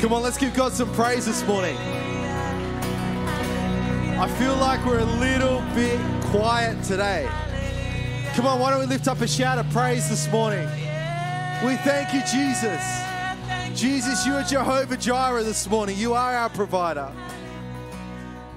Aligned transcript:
Come 0.00 0.12
on, 0.12 0.22
let's 0.22 0.38
give 0.38 0.54
God 0.54 0.72
some 0.72 0.92
praise 0.94 1.26
this 1.26 1.44
morning. 1.44 1.76
I 4.16 4.28
feel 4.38 4.54
like 4.54 4.86
we're 4.86 5.00
a 5.00 5.04
little 5.04 5.60
bit 5.74 6.00
quiet 6.26 6.80
today. 6.84 7.28
Come 8.34 8.46
on, 8.46 8.60
why 8.60 8.70
don't 8.70 8.78
we 8.78 8.86
lift 8.86 9.08
up 9.08 9.20
a 9.22 9.26
shout 9.26 9.58
of 9.58 9.68
praise 9.70 10.08
this 10.08 10.30
morning? 10.30 10.64
We 11.64 11.74
thank 11.78 12.14
you, 12.14 12.20
Jesus. 12.30 12.80
Jesus, 13.74 14.24
you 14.24 14.34
are 14.34 14.44
Jehovah 14.44 14.96
Jireh 14.96 15.42
this 15.42 15.68
morning. 15.68 15.96
You 15.98 16.14
are 16.14 16.32
our 16.32 16.48
provider. 16.48 17.12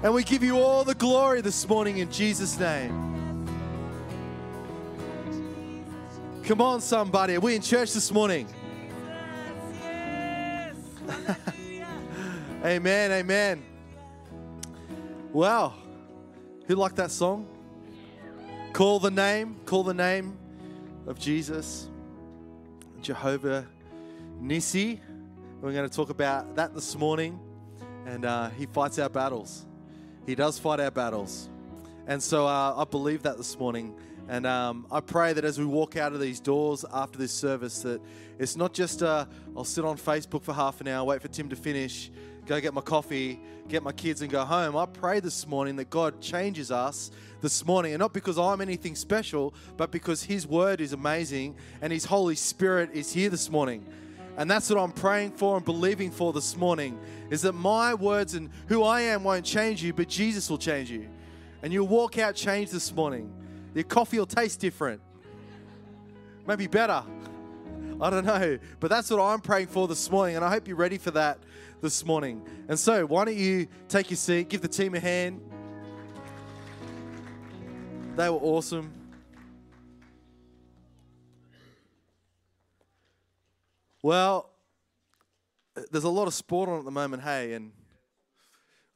And 0.04 0.14
we 0.14 0.22
give 0.22 0.44
you 0.44 0.60
all 0.60 0.84
the 0.84 0.94
glory 0.94 1.40
this 1.40 1.68
morning 1.68 1.98
in 1.98 2.08
Jesus' 2.08 2.56
name. 2.56 2.92
Come 6.44 6.60
on, 6.60 6.80
somebody. 6.80 7.34
Are 7.34 7.40
we 7.40 7.56
in 7.56 7.62
church 7.62 7.94
this 7.94 8.12
morning? 8.12 8.46
Amen, 12.64 13.12
amen. 13.12 13.62
Wow. 15.32 15.74
Who 16.66 16.76
liked 16.76 16.96
that 16.96 17.10
song? 17.10 17.46
Call 18.72 19.00
the 19.00 19.10
name, 19.10 19.56
call 19.66 19.82
the 19.82 19.94
name 19.94 20.38
of 21.06 21.18
Jesus, 21.18 21.88
Jehovah 23.00 23.66
Nissi. 24.40 25.00
We're 25.60 25.72
going 25.72 25.88
to 25.88 25.94
talk 25.94 26.10
about 26.10 26.56
that 26.56 26.74
this 26.74 26.96
morning. 26.96 27.38
And 28.06 28.24
uh, 28.24 28.50
he 28.50 28.66
fights 28.66 28.98
our 28.98 29.08
battles. 29.08 29.66
He 30.26 30.34
does 30.34 30.58
fight 30.58 30.80
our 30.80 30.90
battles. 30.90 31.48
And 32.06 32.22
so 32.22 32.46
uh, 32.46 32.74
I 32.76 32.84
believe 32.84 33.22
that 33.22 33.36
this 33.36 33.58
morning. 33.58 33.94
And 34.28 34.46
um, 34.46 34.86
I 34.90 35.00
pray 35.00 35.32
that 35.32 35.44
as 35.44 35.58
we 35.58 35.64
walk 35.64 35.96
out 35.96 36.12
of 36.12 36.20
these 36.20 36.40
doors 36.40 36.84
after 36.92 37.18
this 37.18 37.32
service, 37.32 37.82
that 37.82 38.00
it's 38.38 38.56
not 38.56 38.72
just 38.72 39.02
uh, 39.02 39.26
I'll 39.56 39.64
sit 39.64 39.84
on 39.84 39.96
Facebook 39.96 40.42
for 40.42 40.52
half 40.52 40.80
an 40.80 40.88
hour, 40.88 41.04
wait 41.04 41.20
for 41.20 41.28
Tim 41.28 41.48
to 41.48 41.56
finish, 41.56 42.10
go 42.46 42.60
get 42.60 42.74
my 42.74 42.80
coffee, 42.80 43.40
get 43.68 43.82
my 43.82 43.92
kids, 43.92 44.22
and 44.22 44.30
go 44.30 44.44
home. 44.44 44.76
I 44.76 44.86
pray 44.86 45.20
this 45.20 45.46
morning 45.46 45.76
that 45.76 45.90
God 45.90 46.20
changes 46.20 46.70
us 46.70 47.10
this 47.40 47.64
morning, 47.64 47.92
and 47.92 48.00
not 48.00 48.12
because 48.12 48.38
I'm 48.38 48.60
anything 48.60 48.94
special, 48.94 49.54
but 49.76 49.90
because 49.90 50.22
His 50.22 50.46
Word 50.46 50.80
is 50.80 50.92
amazing 50.92 51.56
and 51.80 51.92
His 51.92 52.04
Holy 52.04 52.36
Spirit 52.36 52.90
is 52.92 53.12
here 53.12 53.30
this 53.30 53.50
morning. 53.50 53.84
And 54.36 54.50
that's 54.50 54.70
what 54.70 54.78
I'm 54.78 54.92
praying 54.92 55.32
for 55.32 55.56
and 55.56 55.64
believing 55.64 56.10
for 56.10 56.32
this 56.32 56.56
morning 56.56 56.98
is 57.30 57.42
that 57.42 57.52
my 57.52 57.92
words 57.94 58.34
and 58.34 58.48
who 58.66 58.82
I 58.82 59.02
am 59.02 59.24
won't 59.24 59.44
change 59.44 59.82
you, 59.82 59.92
but 59.92 60.08
Jesus 60.08 60.48
will 60.48 60.58
change 60.58 60.90
you. 60.90 61.08
And 61.62 61.72
you'll 61.72 61.86
walk 61.86 62.18
out 62.18 62.34
changed 62.34 62.72
this 62.72 62.94
morning. 62.94 63.30
Your 63.74 63.84
coffee 63.84 64.18
will 64.18 64.26
taste 64.26 64.58
different. 64.60 65.00
Maybe 66.46 66.66
better. 66.66 67.04
I 68.00 68.10
don't 68.10 68.24
know. 68.24 68.58
But 68.80 68.90
that's 68.90 69.10
what 69.10 69.20
I'm 69.22 69.40
praying 69.40 69.68
for 69.68 69.86
this 69.86 70.10
morning. 70.10 70.36
And 70.36 70.44
I 70.44 70.50
hope 70.50 70.66
you're 70.66 70.76
ready 70.76 70.98
for 70.98 71.12
that 71.12 71.38
this 71.82 72.06
morning. 72.06 72.40
And 72.68 72.78
so, 72.78 73.04
why 73.04 73.24
don't 73.24 73.36
you 73.36 73.66
take 73.88 74.08
your 74.08 74.16
seat, 74.16 74.48
give 74.48 74.62
the 74.62 74.68
team 74.68 74.94
a 74.94 75.00
hand? 75.00 75.40
They 78.14 78.30
were 78.30 78.36
awesome. 78.36 78.92
Well, 84.00 84.50
there's 85.90 86.04
a 86.04 86.08
lot 86.08 86.28
of 86.28 86.34
sport 86.34 86.68
on 86.68 86.78
at 86.78 86.84
the 86.84 86.92
moment, 86.92 87.24
hey, 87.24 87.54
and 87.54 87.72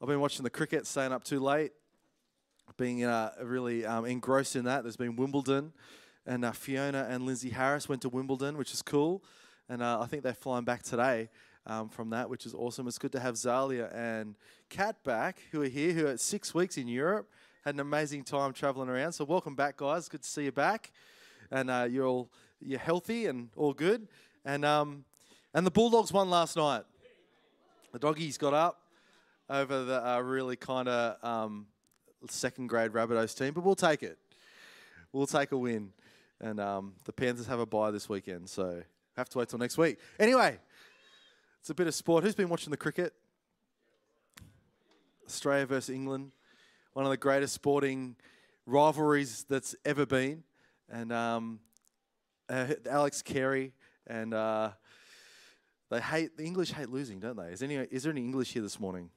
I've 0.00 0.08
been 0.08 0.20
watching 0.20 0.44
the 0.44 0.50
cricket, 0.50 0.86
staying 0.86 1.12
up 1.12 1.24
too 1.24 1.40
late, 1.40 1.72
being 2.76 3.02
uh, 3.02 3.32
really 3.42 3.84
um, 3.84 4.04
engrossed 4.04 4.54
in 4.54 4.64
that. 4.66 4.84
There's 4.84 4.96
been 4.96 5.16
Wimbledon, 5.16 5.72
and 6.24 6.44
uh, 6.44 6.52
Fiona 6.52 7.06
and 7.10 7.26
Lindsay 7.26 7.50
Harris 7.50 7.88
went 7.88 8.02
to 8.02 8.08
Wimbledon, 8.08 8.56
which 8.56 8.72
is 8.72 8.82
cool, 8.82 9.24
and 9.68 9.82
uh, 9.82 10.00
I 10.00 10.06
think 10.06 10.22
they're 10.22 10.34
flying 10.34 10.64
back 10.64 10.84
today 10.84 11.30
um, 11.66 11.88
from 11.88 12.10
that, 12.10 12.30
which 12.30 12.46
is 12.46 12.54
awesome. 12.54 12.86
It's 12.86 12.98
good 12.98 13.12
to 13.12 13.20
have 13.20 13.34
Zalia 13.34 13.94
and 13.94 14.36
Kat 14.68 15.02
back, 15.04 15.38
who 15.50 15.62
are 15.62 15.68
here, 15.68 15.92
who 15.92 16.06
are 16.06 16.16
six 16.16 16.54
weeks 16.54 16.78
in 16.78 16.88
Europe, 16.88 17.28
had 17.64 17.74
an 17.74 17.80
amazing 17.80 18.24
time 18.24 18.52
traveling 18.52 18.88
around. 18.88 19.12
So 19.12 19.24
welcome 19.24 19.54
back, 19.54 19.76
guys. 19.76 20.08
Good 20.08 20.22
to 20.22 20.28
see 20.28 20.44
you 20.44 20.52
back, 20.52 20.92
and 21.50 21.70
uh, 21.70 21.86
you're 21.90 22.06
all 22.06 22.30
you're 22.60 22.78
healthy 22.78 23.26
and 23.26 23.50
all 23.56 23.72
good. 23.72 24.08
And 24.44 24.64
um, 24.64 25.04
and 25.52 25.66
the 25.66 25.70
Bulldogs 25.70 26.12
won 26.12 26.30
last 26.30 26.56
night. 26.56 26.84
The 27.92 27.98
doggies 27.98 28.38
got 28.38 28.54
up 28.54 28.80
over 29.48 29.84
the 29.84 30.06
uh, 30.06 30.20
really 30.20 30.56
kind 30.56 30.88
of 30.88 31.24
um, 31.24 31.66
second 32.28 32.68
grade 32.68 32.92
Rabbitohs 32.92 33.36
team, 33.36 33.54
but 33.54 33.64
we'll 33.64 33.74
take 33.74 34.02
it. 34.02 34.18
We'll 35.12 35.26
take 35.26 35.52
a 35.52 35.58
win. 35.58 35.92
And 36.40 36.60
um, 36.60 36.94
the 37.04 37.12
Panthers 37.12 37.46
have 37.46 37.60
a 37.60 37.66
bye 37.66 37.90
this 37.90 38.08
weekend, 38.08 38.50
so 38.50 38.82
have 39.16 39.28
to 39.30 39.38
wait 39.38 39.48
till 39.48 39.58
next 39.58 39.78
week. 39.78 39.98
Anyway, 40.18 40.58
it's 41.66 41.70
a 41.72 41.74
bit 41.74 41.88
of 41.88 41.96
sport. 41.96 42.22
Who's 42.22 42.36
been 42.36 42.48
watching 42.48 42.70
the 42.70 42.76
cricket? 42.76 43.12
Australia 45.26 45.66
versus 45.66 45.92
England, 45.92 46.30
one 46.92 47.04
of 47.04 47.10
the 47.10 47.16
greatest 47.16 47.54
sporting 47.54 48.14
rivalries 48.66 49.44
that's 49.48 49.74
ever 49.84 50.06
been. 50.06 50.44
And 50.88 51.12
um, 51.12 51.58
uh, 52.48 52.68
Alex 52.88 53.20
Carey 53.20 53.72
and 54.06 54.32
uh, 54.32 54.70
they 55.90 56.00
hate 56.00 56.36
the 56.36 56.44
English 56.44 56.70
hate 56.70 56.88
losing, 56.88 57.18
don't 57.18 57.36
they? 57.36 57.48
Is 57.48 57.64
any 57.64 57.74
is 57.74 58.04
there 58.04 58.12
any 58.12 58.20
English 58.20 58.52
here 58.52 58.62
this 58.62 58.78
morning? 58.78 59.10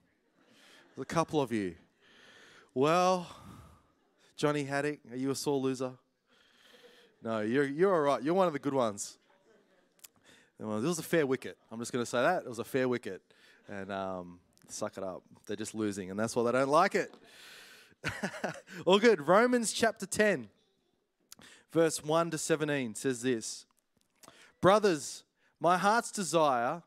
There's 0.96 1.04
a 1.04 1.06
couple 1.06 1.42
of 1.42 1.52
you. 1.52 1.76
Well, 2.74 3.28
Johnny 4.36 4.64
Haddock, 4.64 5.02
are 5.12 5.18
you 5.18 5.30
a 5.30 5.36
sore 5.36 5.60
loser? 5.60 5.92
No, 7.22 7.42
you're 7.42 7.66
you're 7.66 7.94
all 7.94 8.02
right. 8.02 8.24
You're 8.24 8.34
one 8.34 8.48
of 8.48 8.54
the 8.54 8.60
good 8.60 8.74
ones. 8.74 9.19
It 10.60 10.66
was 10.66 11.00
a 11.00 11.04
fair 11.04 11.26
wicket. 11.26 11.58
I'm 11.72 11.80
just 11.80 11.94
going 11.94 12.04
to 12.04 12.10
say 12.10 12.22
that 12.22 12.44
it 12.44 12.50
was 12.50 12.60
a 12.60 12.66
fair 12.66 12.90
wicket, 12.90 13.22
and 13.70 13.92
um, 13.92 14.40
suck 14.68 14.98
it 14.98 15.04
up. 15.04 15.24
They're 15.48 15.56
just 15.56 15.74
losing, 15.74 16.12
and 16.12 16.20
that's 16.20 16.36
why 16.36 16.44
they 16.44 16.52
don't 16.52 16.70
like 16.70 16.96
it. 16.96 17.14
all 18.86 19.00
good. 19.00 19.26
Romans 19.26 19.72
chapter 19.72 20.06
10, 20.06 20.50
verse 21.72 22.04
1 22.04 22.32
to 22.32 22.38
17 22.38 22.96
says 22.96 23.22
this 23.22 23.66
Brothers, 24.60 25.24
my 25.60 25.78
heart's 25.78 26.12
desire 26.12 26.84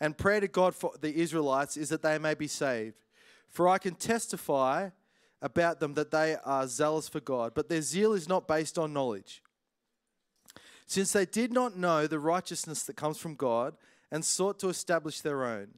and 0.00 0.16
prayer 0.16 0.40
to 0.40 0.48
God 0.48 0.74
for 0.74 0.92
the 1.00 1.14
Israelites 1.14 1.76
is 1.76 1.88
that 1.88 2.02
they 2.02 2.18
may 2.18 2.34
be 2.34 2.48
saved. 2.48 3.04
For 3.48 3.68
I 3.68 3.78
can 3.78 3.94
testify 3.94 4.90
about 5.40 5.80
them 5.80 5.94
that 5.94 6.10
they 6.10 6.36
are 6.44 6.66
zealous 6.66 7.08
for 7.08 7.20
God, 7.20 7.52
but 7.54 7.68
their 7.68 7.82
zeal 7.82 8.12
is 8.12 8.28
not 8.28 8.48
based 8.48 8.78
on 8.78 8.92
knowledge. 8.92 9.41
Since 10.92 11.12
they 11.12 11.24
did 11.24 11.54
not 11.54 11.74
know 11.74 12.06
the 12.06 12.18
righteousness 12.18 12.82
that 12.82 12.96
comes 12.96 13.16
from 13.16 13.34
God 13.34 13.78
and 14.10 14.22
sought 14.22 14.58
to 14.58 14.68
establish 14.68 15.22
their 15.22 15.42
own, 15.42 15.68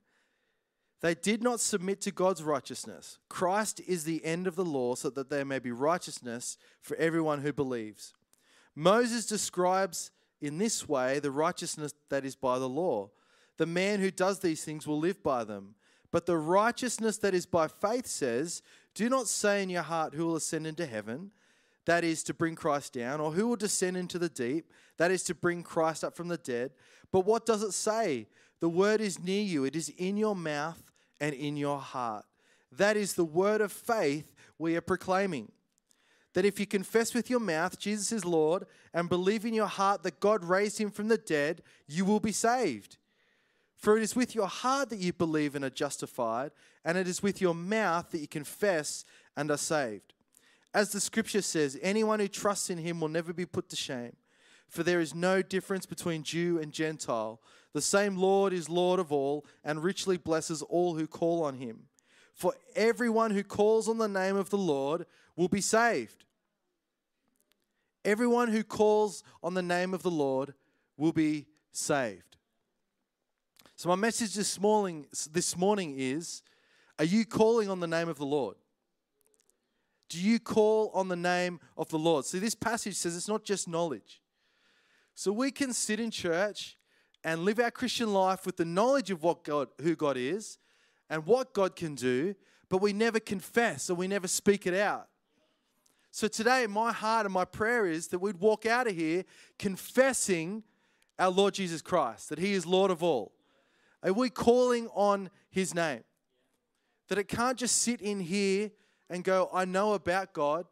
they 1.02 1.14
did 1.14 1.40
not 1.40 1.60
submit 1.60 2.00
to 2.00 2.10
God's 2.10 2.42
righteousness. 2.42 3.18
Christ 3.28 3.80
is 3.86 4.02
the 4.02 4.24
end 4.24 4.48
of 4.48 4.56
the 4.56 4.64
law 4.64 4.96
so 4.96 5.10
that 5.10 5.30
there 5.30 5.44
may 5.44 5.60
be 5.60 5.70
righteousness 5.70 6.58
for 6.80 6.96
everyone 6.96 7.42
who 7.42 7.52
believes. 7.52 8.12
Moses 8.74 9.24
describes 9.24 10.10
in 10.40 10.58
this 10.58 10.88
way 10.88 11.20
the 11.20 11.30
righteousness 11.30 11.94
that 12.10 12.24
is 12.24 12.34
by 12.34 12.58
the 12.58 12.68
law. 12.68 13.10
The 13.56 13.66
man 13.66 14.00
who 14.00 14.10
does 14.10 14.40
these 14.40 14.64
things 14.64 14.84
will 14.84 14.98
live 14.98 15.22
by 15.22 15.44
them. 15.44 15.76
But 16.10 16.26
the 16.26 16.38
righteousness 16.38 17.18
that 17.18 17.34
is 17.34 17.46
by 17.46 17.68
faith 17.68 18.08
says, 18.08 18.62
Do 18.94 19.08
not 19.08 19.28
say 19.28 19.62
in 19.62 19.70
your 19.70 19.82
heart, 19.82 20.14
Who 20.14 20.26
will 20.26 20.34
ascend 20.34 20.66
into 20.66 20.86
heaven? 20.86 21.30
That 21.86 22.04
is 22.04 22.22
to 22.24 22.34
bring 22.34 22.54
Christ 22.54 22.94
down, 22.94 23.20
or 23.20 23.32
who 23.32 23.48
will 23.48 23.56
descend 23.56 23.96
into 23.96 24.18
the 24.18 24.28
deep? 24.28 24.70
That 24.96 25.10
is 25.10 25.22
to 25.24 25.34
bring 25.34 25.62
Christ 25.62 26.02
up 26.04 26.16
from 26.16 26.28
the 26.28 26.38
dead. 26.38 26.72
But 27.12 27.26
what 27.26 27.44
does 27.46 27.62
it 27.62 27.72
say? 27.72 28.28
The 28.60 28.68
word 28.68 29.00
is 29.00 29.22
near 29.22 29.42
you, 29.42 29.64
it 29.64 29.76
is 29.76 29.90
in 29.90 30.16
your 30.16 30.34
mouth 30.34 30.82
and 31.20 31.34
in 31.34 31.56
your 31.56 31.78
heart. 31.78 32.24
That 32.72 32.96
is 32.96 33.14
the 33.14 33.24
word 33.24 33.60
of 33.60 33.72
faith 33.72 34.32
we 34.58 34.76
are 34.76 34.80
proclaiming 34.80 35.50
that 36.34 36.44
if 36.44 36.60
you 36.60 36.66
confess 36.66 37.14
with 37.14 37.30
your 37.30 37.40
mouth 37.40 37.78
Jesus 37.78 38.12
is 38.12 38.24
Lord 38.24 38.66
and 38.92 39.08
believe 39.08 39.44
in 39.44 39.54
your 39.54 39.66
heart 39.66 40.02
that 40.02 40.20
God 40.20 40.44
raised 40.44 40.78
him 40.78 40.90
from 40.90 41.08
the 41.08 41.16
dead, 41.16 41.62
you 41.88 42.04
will 42.04 42.20
be 42.20 42.32
saved. 42.32 42.98
For 43.76 43.96
it 43.96 44.02
is 44.02 44.16
with 44.16 44.34
your 44.34 44.48
heart 44.48 44.90
that 44.90 44.98
you 44.98 45.12
believe 45.12 45.54
and 45.54 45.64
are 45.64 45.70
justified, 45.70 46.52
and 46.84 46.98
it 46.98 47.06
is 47.06 47.22
with 47.22 47.40
your 47.40 47.54
mouth 47.54 48.10
that 48.10 48.18
you 48.18 48.28
confess 48.28 49.04
and 49.36 49.50
are 49.50 49.56
saved. 49.56 50.13
As 50.74 50.90
the 50.90 51.00
scripture 51.00 51.40
says, 51.40 51.78
anyone 51.80 52.18
who 52.18 52.26
trusts 52.26 52.68
in 52.68 52.78
him 52.78 53.00
will 53.00 53.08
never 53.08 53.32
be 53.32 53.46
put 53.46 53.68
to 53.68 53.76
shame. 53.76 54.16
For 54.68 54.82
there 54.82 55.00
is 55.00 55.14
no 55.14 55.40
difference 55.40 55.86
between 55.86 56.24
Jew 56.24 56.58
and 56.58 56.72
Gentile. 56.72 57.40
The 57.72 57.80
same 57.80 58.16
Lord 58.16 58.52
is 58.52 58.68
Lord 58.68 58.98
of 58.98 59.12
all 59.12 59.46
and 59.62 59.84
richly 59.84 60.16
blesses 60.16 60.62
all 60.62 60.96
who 60.96 61.06
call 61.06 61.44
on 61.44 61.58
him. 61.58 61.84
For 62.32 62.54
everyone 62.74 63.30
who 63.30 63.44
calls 63.44 63.88
on 63.88 63.98
the 63.98 64.08
name 64.08 64.34
of 64.34 64.50
the 64.50 64.58
Lord 64.58 65.06
will 65.36 65.48
be 65.48 65.60
saved. 65.60 66.24
Everyone 68.04 68.48
who 68.48 68.64
calls 68.64 69.22
on 69.44 69.54
the 69.54 69.62
name 69.62 69.94
of 69.94 70.02
the 70.02 70.10
Lord 70.10 70.54
will 70.96 71.12
be 71.12 71.46
saved. 71.70 72.36
So, 73.76 73.88
my 73.88 73.94
message 73.94 74.34
this 74.34 74.60
morning, 74.60 75.06
this 75.30 75.56
morning 75.56 75.94
is 75.96 76.42
Are 76.98 77.04
you 77.04 77.24
calling 77.24 77.68
on 77.68 77.78
the 77.80 77.86
name 77.86 78.08
of 78.08 78.18
the 78.18 78.26
Lord? 78.26 78.56
Do 80.14 80.20
you 80.20 80.38
call 80.38 80.92
on 80.94 81.08
the 81.08 81.16
name 81.16 81.58
of 81.76 81.88
the 81.88 81.98
Lord? 81.98 82.24
See, 82.24 82.38
this 82.38 82.54
passage 82.54 82.94
says 82.94 83.16
it's 83.16 83.26
not 83.26 83.42
just 83.42 83.66
knowledge. 83.66 84.22
So, 85.16 85.32
we 85.32 85.50
can 85.50 85.72
sit 85.72 85.98
in 85.98 86.12
church 86.12 86.76
and 87.24 87.44
live 87.44 87.58
our 87.58 87.72
Christian 87.72 88.12
life 88.12 88.46
with 88.46 88.56
the 88.56 88.64
knowledge 88.64 89.10
of 89.10 89.24
what 89.24 89.42
God, 89.42 89.70
who 89.82 89.96
God 89.96 90.16
is 90.16 90.58
and 91.10 91.26
what 91.26 91.52
God 91.52 91.74
can 91.74 91.96
do, 91.96 92.36
but 92.68 92.80
we 92.80 92.92
never 92.92 93.18
confess 93.18 93.90
or 93.90 93.96
we 93.96 94.06
never 94.06 94.28
speak 94.28 94.68
it 94.68 94.74
out. 94.74 95.08
So 96.12 96.28
today, 96.28 96.68
my 96.68 96.92
heart 96.92 97.26
and 97.26 97.34
my 97.34 97.44
prayer 97.44 97.84
is 97.84 98.06
that 98.08 98.20
we'd 98.20 98.38
walk 98.38 98.66
out 98.66 98.86
of 98.86 98.94
here 98.94 99.24
confessing 99.58 100.62
our 101.18 101.30
Lord 101.30 101.54
Jesus 101.54 101.82
Christ, 101.82 102.28
that 102.28 102.38
He 102.38 102.52
is 102.52 102.64
Lord 102.64 102.92
of 102.92 103.02
all. 103.02 103.32
Are 104.00 104.12
we 104.12 104.30
calling 104.30 104.86
on 104.94 105.28
His 105.50 105.74
name? 105.74 106.04
That 107.08 107.18
it 107.18 107.26
can't 107.26 107.58
just 107.58 107.82
sit 107.82 108.00
in 108.00 108.20
here 108.20 108.70
and 109.08 109.24
go, 109.24 109.48
I 109.52 109.64
know 109.64 109.94
about 109.94 110.32
God. 110.32 110.66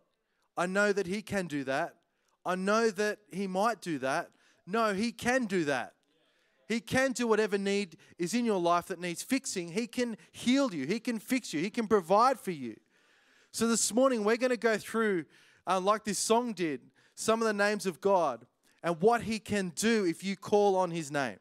I 0.56 0.66
know 0.66 0.92
that 0.92 1.06
He 1.06 1.22
can 1.22 1.46
do 1.46 1.64
that. 1.64 1.94
I 2.44 2.54
know 2.54 2.90
that 2.90 3.18
He 3.30 3.46
might 3.46 3.80
do 3.80 3.98
that. 3.98 4.30
No, 4.66 4.94
He 4.94 5.12
can 5.12 5.46
do 5.46 5.64
that. 5.64 5.94
He 6.68 6.80
can 6.80 7.12
do 7.12 7.26
whatever 7.26 7.58
need 7.58 7.96
is 8.18 8.34
in 8.34 8.44
your 8.44 8.60
life 8.60 8.86
that 8.86 9.00
needs 9.00 9.22
fixing. 9.22 9.72
He 9.72 9.86
can 9.86 10.16
heal 10.30 10.72
you, 10.72 10.86
He 10.86 11.00
can 11.00 11.18
fix 11.18 11.52
you, 11.52 11.60
He 11.60 11.70
can 11.70 11.86
provide 11.86 12.40
for 12.40 12.50
you. 12.50 12.76
So 13.50 13.66
this 13.66 13.92
morning, 13.92 14.24
we're 14.24 14.38
going 14.38 14.50
to 14.50 14.56
go 14.56 14.78
through, 14.78 15.26
uh, 15.66 15.78
like 15.78 16.04
this 16.04 16.18
song 16.18 16.54
did, 16.54 16.80
some 17.14 17.42
of 17.42 17.46
the 17.46 17.52
names 17.52 17.84
of 17.84 18.00
God 18.00 18.46
and 18.82 19.00
what 19.00 19.22
He 19.22 19.38
can 19.38 19.70
do 19.74 20.06
if 20.06 20.24
you 20.24 20.36
call 20.36 20.76
on 20.76 20.90
His 20.90 21.10
name. 21.10 21.38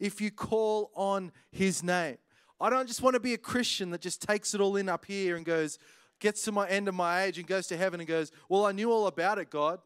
If 0.00 0.20
you 0.20 0.32
call 0.32 0.90
on 0.96 1.30
His 1.52 1.82
name. 1.82 2.18
I 2.62 2.70
don't 2.70 2.86
just 2.86 3.02
want 3.02 3.14
to 3.14 3.20
be 3.20 3.34
a 3.34 3.38
Christian 3.38 3.90
that 3.90 4.00
just 4.00 4.22
takes 4.22 4.54
it 4.54 4.60
all 4.60 4.76
in 4.76 4.88
up 4.88 5.04
here 5.04 5.36
and 5.36 5.44
goes, 5.44 5.80
gets 6.20 6.42
to 6.42 6.52
my 6.52 6.68
end 6.68 6.86
of 6.86 6.94
my 6.94 7.24
age 7.24 7.36
and 7.36 7.46
goes 7.46 7.66
to 7.66 7.76
heaven 7.76 7.98
and 7.98 8.08
goes, 8.08 8.30
Well, 8.48 8.64
I 8.64 8.70
knew 8.70 8.92
all 8.92 9.08
about 9.08 9.38
it, 9.38 9.50
God. 9.50 9.80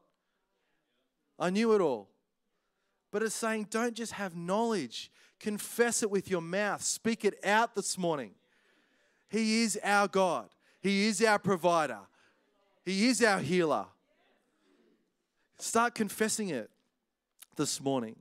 I 1.38 1.49
knew 1.49 1.73
it 1.75 1.81
all. 1.81 2.11
But 3.11 3.23
it's 3.23 3.34
saying, 3.34 3.69
don't 3.70 3.94
just 3.94 4.12
have 4.12 4.37
knowledge, 4.37 5.11
confess 5.40 6.02
it 6.02 6.11
with 6.11 6.31
your 6.31 6.43
mouth, 6.43 6.82
speak 6.82 7.25
it 7.25 7.43
out 7.43 7.75
this 7.75 7.96
morning. 7.96 8.32
He 9.31 9.62
is 9.62 9.79
our 9.82 10.06
God, 10.06 10.50
He 10.82 11.06
is 11.06 11.22
our 11.22 11.38
provider, 11.38 12.00
He 12.84 13.08
is 13.08 13.22
our 13.22 13.40
healer. 13.40 13.87
Start 15.58 15.94
confessing 15.94 16.50
it 16.50 16.70
this 17.56 17.81
morning. 17.81 18.17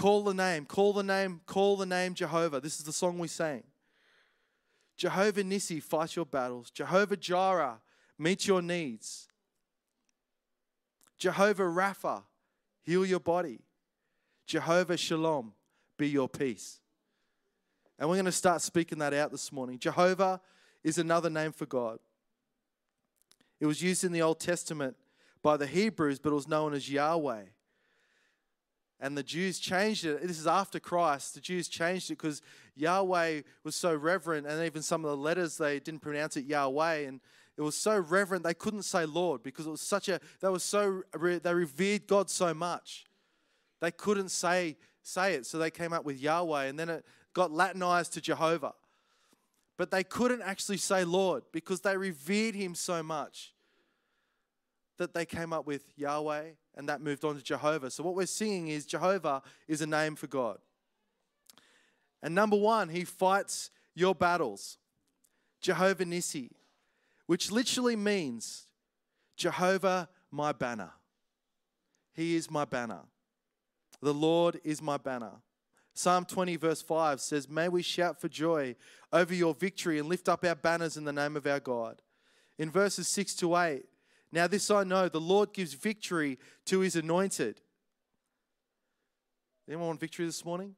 Call 0.00 0.22
the 0.22 0.32
name, 0.32 0.64
call 0.64 0.94
the 0.94 1.02
name, 1.02 1.42
call 1.44 1.76
the 1.76 1.84
name 1.84 2.14
Jehovah. 2.14 2.58
This 2.58 2.78
is 2.78 2.86
the 2.86 2.92
song 2.92 3.18
we 3.18 3.28
sang. 3.28 3.62
Jehovah 4.96 5.44
Nissi, 5.44 5.82
fight 5.82 6.16
your 6.16 6.24
battles. 6.24 6.70
Jehovah 6.70 7.18
Jireh, 7.18 7.82
meet 8.18 8.46
your 8.46 8.62
needs. 8.62 9.28
Jehovah 11.18 11.64
Rapha, 11.64 12.22
heal 12.80 13.04
your 13.04 13.20
body. 13.20 13.60
Jehovah 14.46 14.96
Shalom, 14.96 15.52
be 15.98 16.08
your 16.08 16.30
peace. 16.30 16.80
And 17.98 18.08
we're 18.08 18.16
going 18.16 18.24
to 18.24 18.32
start 18.32 18.62
speaking 18.62 19.00
that 19.00 19.12
out 19.12 19.30
this 19.30 19.52
morning. 19.52 19.78
Jehovah 19.78 20.40
is 20.82 20.96
another 20.96 21.28
name 21.28 21.52
for 21.52 21.66
God. 21.66 21.98
It 23.60 23.66
was 23.66 23.82
used 23.82 24.04
in 24.04 24.12
the 24.12 24.22
Old 24.22 24.40
Testament 24.40 24.96
by 25.42 25.58
the 25.58 25.66
Hebrews, 25.66 26.18
but 26.18 26.30
it 26.30 26.36
was 26.36 26.48
known 26.48 26.72
as 26.72 26.90
Yahweh. 26.90 27.42
And 29.00 29.16
the 29.16 29.22
Jews 29.22 29.58
changed 29.58 30.04
it. 30.04 30.20
This 30.26 30.38
is 30.38 30.46
after 30.46 30.78
Christ. 30.78 31.34
The 31.34 31.40
Jews 31.40 31.68
changed 31.68 32.10
it 32.10 32.18
because 32.18 32.42
Yahweh 32.76 33.42
was 33.64 33.74
so 33.74 33.94
reverent, 33.94 34.46
and 34.46 34.64
even 34.64 34.82
some 34.82 35.04
of 35.04 35.10
the 35.10 35.16
letters 35.16 35.56
they 35.56 35.80
didn't 35.80 36.00
pronounce 36.00 36.36
it 36.36 36.44
Yahweh, 36.44 37.06
and 37.06 37.20
it 37.56 37.62
was 37.62 37.76
so 37.76 37.98
reverent 37.98 38.44
they 38.44 38.54
couldn't 38.54 38.82
say 38.82 39.04
Lord 39.04 39.42
because 39.42 39.66
it 39.66 39.70
was 39.70 39.80
such 39.80 40.08
a 40.08 40.20
they 40.40 40.48
were 40.48 40.58
so 40.58 41.02
they 41.12 41.54
revered 41.54 42.06
God 42.06 42.30
so 42.30 42.54
much. 42.54 43.06
They 43.80 43.90
couldn't 43.90 44.30
say 44.30 44.76
say 45.02 45.34
it, 45.34 45.46
so 45.46 45.58
they 45.58 45.70
came 45.70 45.92
up 45.92 46.04
with 46.04 46.20
Yahweh, 46.20 46.64
and 46.64 46.78
then 46.78 46.88
it 46.88 47.04
got 47.32 47.50
Latinized 47.50 48.12
to 48.14 48.20
Jehovah. 48.20 48.74
But 49.76 49.90
they 49.90 50.04
couldn't 50.04 50.42
actually 50.42 50.76
say 50.76 51.04
Lord 51.04 51.42
because 51.52 51.80
they 51.80 51.96
revered 51.96 52.54
Him 52.54 52.74
so 52.74 53.02
much 53.02 53.54
that 54.98 55.14
they 55.14 55.24
came 55.24 55.54
up 55.54 55.66
with 55.66 55.84
Yahweh 55.96 56.50
and 56.76 56.88
that 56.88 57.00
moved 57.00 57.24
on 57.24 57.36
to 57.36 57.42
Jehovah. 57.42 57.90
So 57.90 58.02
what 58.02 58.14
we're 58.14 58.26
seeing 58.26 58.68
is 58.68 58.86
Jehovah 58.86 59.42
is 59.68 59.80
a 59.80 59.86
name 59.86 60.16
for 60.16 60.26
God. 60.26 60.58
And 62.22 62.34
number 62.34 62.56
one, 62.56 62.88
he 62.88 63.04
fights 63.04 63.70
your 63.94 64.14
battles. 64.14 64.78
Jehovah 65.60 66.04
Nissi, 66.04 66.50
which 67.26 67.50
literally 67.50 67.96
means 67.96 68.66
Jehovah 69.36 70.08
my 70.30 70.52
banner. 70.52 70.92
He 72.14 72.34
is 72.34 72.50
my 72.50 72.64
banner. 72.64 73.00
The 74.00 74.14
Lord 74.14 74.60
is 74.64 74.80
my 74.80 74.96
banner. 74.96 75.32
Psalm 75.92 76.24
20, 76.24 76.56
verse 76.56 76.80
5 76.80 77.20
says, 77.20 77.48
May 77.48 77.68
we 77.68 77.82
shout 77.82 78.20
for 78.20 78.28
joy 78.28 78.76
over 79.12 79.34
your 79.34 79.54
victory 79.54 79.98
and 79.98 80.08
lift 80.08 80.28
up 80.28 80.44
our 80.44 80.54
banners 80.54 80.96
in 80.96 81.04
the 81.04 81.12
name 81.12 81.36
of 81.36 81.46
our 81.46 81.60
God. 81.60 82.00
In 82.58 82.70
verses 82.70 83.08
6 83.08 83.34
to 83.36 83.56
8, 83.56 83.84
now, 84.32 84.46
this 84.46 84.70
I 84.70 84.84
know 84.84 85.08
the 85.08 85.20
Lord 85.20 85.52
gives 85.52 85.74
victory 85.74 86.38
to 86.66 86.80
his 86.80 86.94
anointed. 86.94 87.60
Anyone 89.68 89.88
want 89.88 90.00
victory 90.00 90.26
this 90.26 90.44
morning? 90.44 90.76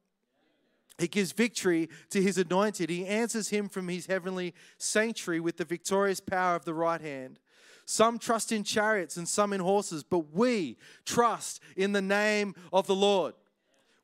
He 0.97 1.07
gives 1.07 1.31
victory 1.31 1.89
to 2.09 2.21
his 2.21 2.37
anointed. 2.37 2.89
He 2.89 3.05
answers 3.05 3.49
him 3.49 3.69
from 3.69 3.87
his 3.87 4.05
heavenly 4.05 4.53
sanctuary 4.77 5.39
with 5.39 5.57
the 5.57 5.65
victorious 5.65 6.19
power 6.19 6.55
of 6.55 6.65
the 6.65 6.73
right 6.73 7.01
hand. 7.01 7.39
Some 7.85 8.17
trust 8.17 8.51
in 8.51 8.63
chariots 8.63 9.17
and 9.17 9.27
some 9.27 9.53
in 9.53 9.59
horses, 9.59 10.03
but 10.03 10.33
we 10.33 10.77
trust 11.05 11.61
in 11.75 11.91
the 11.91 12.01
name 12.01 12.55
of 12.71 12.87
the 12.87 12.95
Lord. 12.95 13.33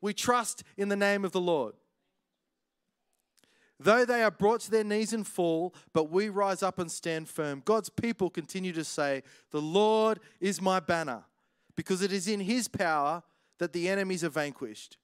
We 0.02 0.14
trust 0.14 0.64
in 0.78 0.90
the 0.90 0.96
name 0.96 1.24
of 1.24 1.32
the 1.32 1.42
Lord. 1.42 1.74
Though 3.80 4.04
they 4.04 4.24
are 4.24 4.32
brought 4.32 4.60
to 4.62 4.72
their 4.72 4.84
knees 4.84 5.14
and 5.14 5.26
fall, 5.26 5.74
but 5.94 6.12
we 6.12 6.28
rise 6.28 6.62
up 6.62 6.80
and 6.80 6.92
stand 6.92 7.30
firm. 7.30 7.62
God's 7.64 7.90
people 7.90 8.30
continue 8.30 8.74
to 8.74 8.84
say, 8.84 9.24
The 9.52 9.62
Lord 9.62 10.20
is 10.42 10.62
my 10.62 10.82
banner, 10.82 11.24
because 11.76 12.02
it 12.02 12.12
is 12.12 12.28
in 12.28 12.42
his 12.42 12.68
power 12.68 13.24
that 13.58 13.72
the 13.72 13.88
enemies 13.88 14.24
are 14.24 14.30
vanquished. 14.30 14.98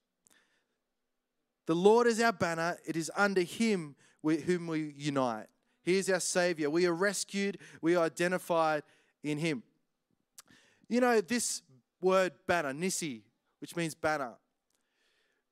The 1.68 1.75
Lord 1.75 2.06
is 2.06 2.19
our 2.19 2.33
banner, 2.33 2.77
it 2.86 2.95
is 2.95 3.10
under 3.16 3.42
him 3.42 3.95
whom 4.24 4.68
we 4.68 4.94
unite. 4.98 5.48
He 5.83 5.98
is 5.98 6.10
our 6.10 6.19
Savior. 6.19 6.69
We 6.69 6.86
are 6.88 6.94
rescued, 6.94 7.60
we 7.81 7.95
are 7.95 8.06
identified 8.06 8.83
in 9.24 9.38
him. 9.38 9.63
You 10.89 11.00
know, 11.00 11.22
this 11.22 11.62
word 12.01 12.33
banner, 12.45 12.74
Nissi, 12.74 13.22
which 13.60 13.75
means 13.75 13.95
banner, 13.95 14.33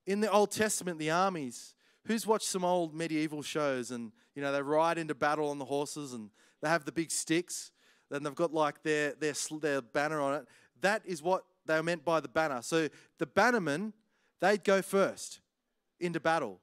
in 0.05 0.19
the 0.19 0.29
Old 0.29 0.51
Testament, 0.51 0.99
the 0.99 1.11
armies, 1.11 1.75
who's 2.05 2.27
watched 2.27 2.47
some 2.47 2.65
old 2.65 2.93
medieval 2.93 3.41
shows 3.41 3.91
and 3.91 4.11
you 4.35 4.41
know 4.41 4.51
they 4.51 4.61
ride 4.61 4.97
into 4.97 5.15
battle 5.15 5.49
on 5.49 5.59
the 5.59 5.65
horses 5.65 6.13
and 6.13 6.29
they 6.61 6.69
have 6.69 6.85
the 6.85 6.91
big 6.91 7.11
sticks 7.11 7.71
and 8.11 8.25
they've 8.25 8.35
got 8.35 8.53
like 8.53 8.83
their 8.83 9.13
their 9.13 9.33
their 9.61 9.81
banner 9.81 10.21
on 10.21 10.35
it. 10.35 10.47
That 10.81 11.01
is 11.05 11.21
what 11.21 11.45
they 11.65 11.75
are 11.75 11.83
meant 11.83 12.03
by 12.03 12.19
the 12.19 12.27
banner. 12.27 12.61
So 12.61 12.89
the 13.19 13.25
bannermen 13.25 13.93
they'd 14.41 14.63
go 14.63 14.81
first 14.81 15.39
into 15.99 16.19
battle. 16.19 16.59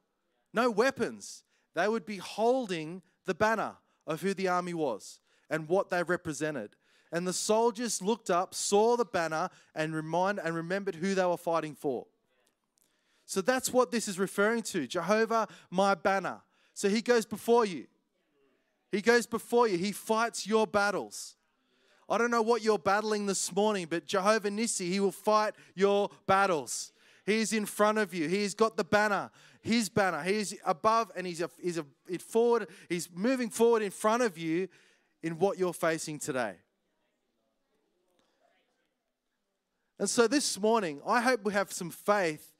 No 0.52 0.70
weapons. 0.70 1.44
They 1.74 1.88
would 1.88 2.04
be 2.04 2.16
holding 2.16 3.02
the 3.26 3.34
banner 3.34 3.76
of 4.06 4.20
who 4.20 4.34
the 4.34 4.48
army 4.48 4.74
was 4.74 5.20
and 5.48 5.68
what 5.68 5.88
they 5.88 6.02
represented. 6.02 6.76
And 7.12 7.26
the 7.26 7.32
soldiers 7.32 8.02
looked 8.02 8.30
up 8.30 8.54
saw 8.54 8.96
the 8.96 9.04
banner 9.04 9.50
and 9.74 9.94
remind 9.94 10.38
and 10.38 10.54
remembered 10.54 10.96
who 10.96 11.14
they 11.14 11.24
were 11.24 11.36
fighting 11.36 11.74
for 11.74 12.06
so 13.30 13.40
that's 13.40 13.72
what 13.72 13.92
this 13.92 14.08
is 14.08 14.18
referring 14.18 14.62
to 14.62 14.88
Jehovah, 14.88 15.46
my 15.70 15.94
banner. 15.94 16.40
So 16.74 16.88
he 16.88 17.00
goes 17.00 17.24
before 17.24 17.64
you. 17.64 17.86
He 18.90 19.00
goes 19.00 19.24
before 19.24 19.68
you. 19.68 19.78
He 19.78 19.92
fights 19.92 20.48
your 20.48 20.66
battles. 20.66 21.36
I 22.08 22.18
don't 22.18 22.32
know 22.32 22.42
what 22.42 22.60
you're 22.64 22.76
battling 22.76 23.26
this 23.26 23.54
morning, 23.54 23.86
but 23.88 24.04
Jehovah 24.04 24.50
Nissi, 24.50 24.88
he 24.88 24.98
will 24.98 25.12
fight 25.12 25.54
your 25.76 26.10
battles. 26.26 26.90
He's 27.24 27.52
in 27.52 27.66
front 27.66 27.98
of 27.98 28.12
you. 28.12 28.26
He's 28.26 28.52
got 28.52 28.76
the 28.76 28.82
banner, 28.82 29.30
his 29.60 29.88
banner. 29.88 30.24
He's 30.24 30.56
above 30.66 31.12
and 31.14 31.24
he's, 31.24 31.40
a, 31.40 31.50
he's 31.62 31.78
a, 31.78 31.86
forward. 32.18 32.66
He's 32.88 33.08
moving 33.14 33.48
forward 33.48 33.82
in 33.82 33.92
front 33.92 34.24
of 34.24 34.38
you 34.38 34.66
in 35.22 35.38
what 35.38 35.56
you're 35.56 35.72
facing 35.72 36.18
today. 36.18 36.56
And 40.00 40.10
so 40.10 40.26
this 40.26 40.58
morning, 40.58 41.00
I 41.06 41.20
hope 41.20 41.44
we 41.44 41.52
have 41.52 41.70
some 41.70 41.90
faith 41.90 42.50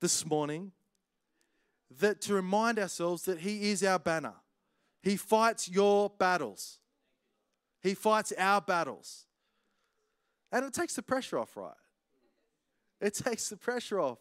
this 0.00 0.26
morning 0.26 0.72
that 2.00 2.20
to 2.22 2.34
remind 2.34 2.78
ourselves 2.78 3.22
that 3.24 3.40
He 3.40 3.70
is 3.70 3.82
our 3.84 3.98
banner. 3.98 4.34
He 5.02 5.16
fights 5.16 5.68
your 5.68 6.10
battles. 6.10 6.78
He 7.82 7.94
fights 7.94 8.32
our 8.36 8.60
battles. 8.60 9.26
And 10.50 10.64
it 10.64 10.72
takes 10.72 10.94
the 10.94 11.02
pressure 11.02 11.38
off, 11.38 11.56
right? 11.56 11.74
It 13.00 13.14
takes 13.14 13.48
the 13.48 13.56
pressure 13.56 14.00
off 14.00 14.18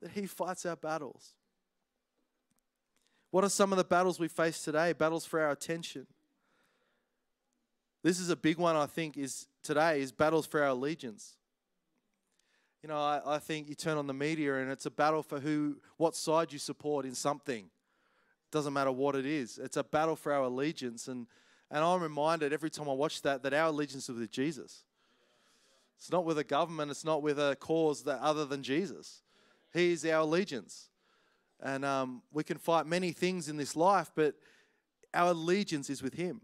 that 0.00 0.12
He 0.12 0.26
fights 0.26 0.64
our 0.66 0.76
battles. 0.76 1.34
What 3.30 3.44
are 3.44 3.50
some 3.50 3.72
of 3.72 3.78
the 3.78 3.84
battles 3.84 4.20
we 4.20 4.28
face 4.28 4.62
today? 4.62 4.92
Battles 4.92 5.24
for 5.24 5.40
our 5.40 5.50
attention. 5.50 6.06
This 8.02 8.18
is 8.18 8.30
a 8.30 8.36
big 8.36 8.58
one, 8.58 8.76
I 8.76 8.86
think, 8.86 9.16
is 9.16 9.46
today 9.62 10.00
is 10.00 10.12
battles 10.12 10.46
for 10.46 10.60
our 10.60 10.68
allegiance. 10.68 11.36
You 12.82 12.88
know, 12.88 12.98
I, 12.98 13.20
I 13.36 13.38
think 13.38 13.68
you 13.68 13.76
turn 13.76 13.96
on 13.96 14.08
the 14.08 14.14
media 14.14 14.56
and 14.56 14.70
it's 14.70 14.86
a 14.86 14.90
battle 14.90 15.22
for 15.22 15.38
who, 15.38 15.76
what 15.98 16.16
side 16.16 16.52
you 16.52 16.58
support 16.58 17.06
in 17.06 17.14
something. 17.14 17.66
Doesn't 18.50 18.72
matter 18.72 18.90
what 18.90 19.14
it 19.14 19.24
is. 19.24 19.58
It's 19.58 19.76
a 19.76 19.84
battle 19.84 20.16
for 20.16 20.32
our 20.32 20.44
allegiance. 20.44 21.06
And, 21.06 21.28
and 21.70 21.84
I'm 21.84 22.02
reminded 22.02 22.52
every 22.52 22.70
time 22.70 22.88
I 22.88 22.92
watch 22.92 23.22
that 23.22 23.44
that 23.44 23.54
our 23.54 23.68
allegiance 23.68 24.08
is 24.08 24.18
with 24.18 24.32
Jesus. 24.32 24.82
It's 25.96 26.10
not 26.10 26.24
with 26.24 26.38
a 26.38 26.44
government, 26.44 26.90
it's 26.90 27.04
not 27.04 27.22
with 27.22 27.38
a 27.38 27.56
cause 27.60 28.02
that 28.02 28.18
other 28.18 28.44
than 28.44 28.64
Jesus. 28.64 29.22
He 29.72 29.92
is 29.92 30.04
our 30.04 30.22
allegiance. 30.22 30.88
And 31.60 31.84
um, 31.84 32.22
we 32.32 32.42
can 32.42 32.58
fight 32.58 32.86
many 32.86 33.12
things 33.12 33.48
in 33.48 33.56
this 33.56 33.76
life, 33.76 34.10
but 34.16 34.34
our 35.14 35.30
allegiance 35.30 35.88
is 35.88 36.02
with 36.02 36.14
Him. 36.14 36.40